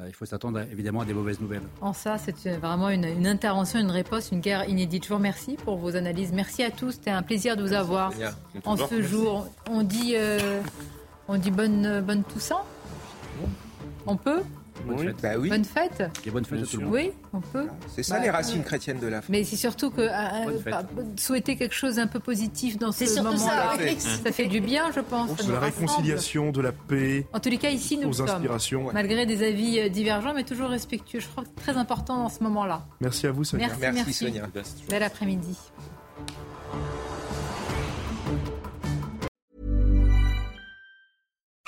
[0.00, 1.62] Euh, il faut s'attendre évidemment à des mauvaises nouvelles.
[1.80, 5.04] En ça, c'est vraiment une, intervention, une réponse, une guerre inédite.
[5.04, 6.32] Je vous remercie pour vos analyses.
[6.32, 6.92] Merci à tous.
[6.92, 8.12] C'était un plaisir de vous avoir
[8.64, 9.46] en ce jour.
[9.70, 10.16] On dit,
[11.28, 12.64] on dit bonne, bonne Toussaint
[14.06, 14.42] On peut
[14.86, 15.16] Bonne fête.
[15.22, 15.48] Bah oui.
[15.48, 16.02] Bonne fête.
[16.26, 16.94] Et bonne fête à tout le monde.
[16.94, 17.66] Oui, on peut.
[17.88, 19.30] C'est ça les racines chrétiennes de la France.
[19.30, 20.58] Mais c'est surtout que euh,
[21.16, 25.36] souhaiter quelque chose d'un peu positif dans ce moment-là, ça, fait du bien, je pense.
[25.36, 27.26] De la réconciliation, de la paix.
[27.32, 28.28] En tous les cas, ici, nous sommes,
[28.92, 31.20] malgré des avis euh, divergents, mais toujours respectueux.
[31.20, 32.86] Je crois que c'est très important dans ce moment-là.
[33.00, 33.68] Merci à vous, Sonia.
[33.68, 34.12] Merci, merci.
[34.12, 34.48] Sonia.
[34.88, 35.56] Bel après-midi.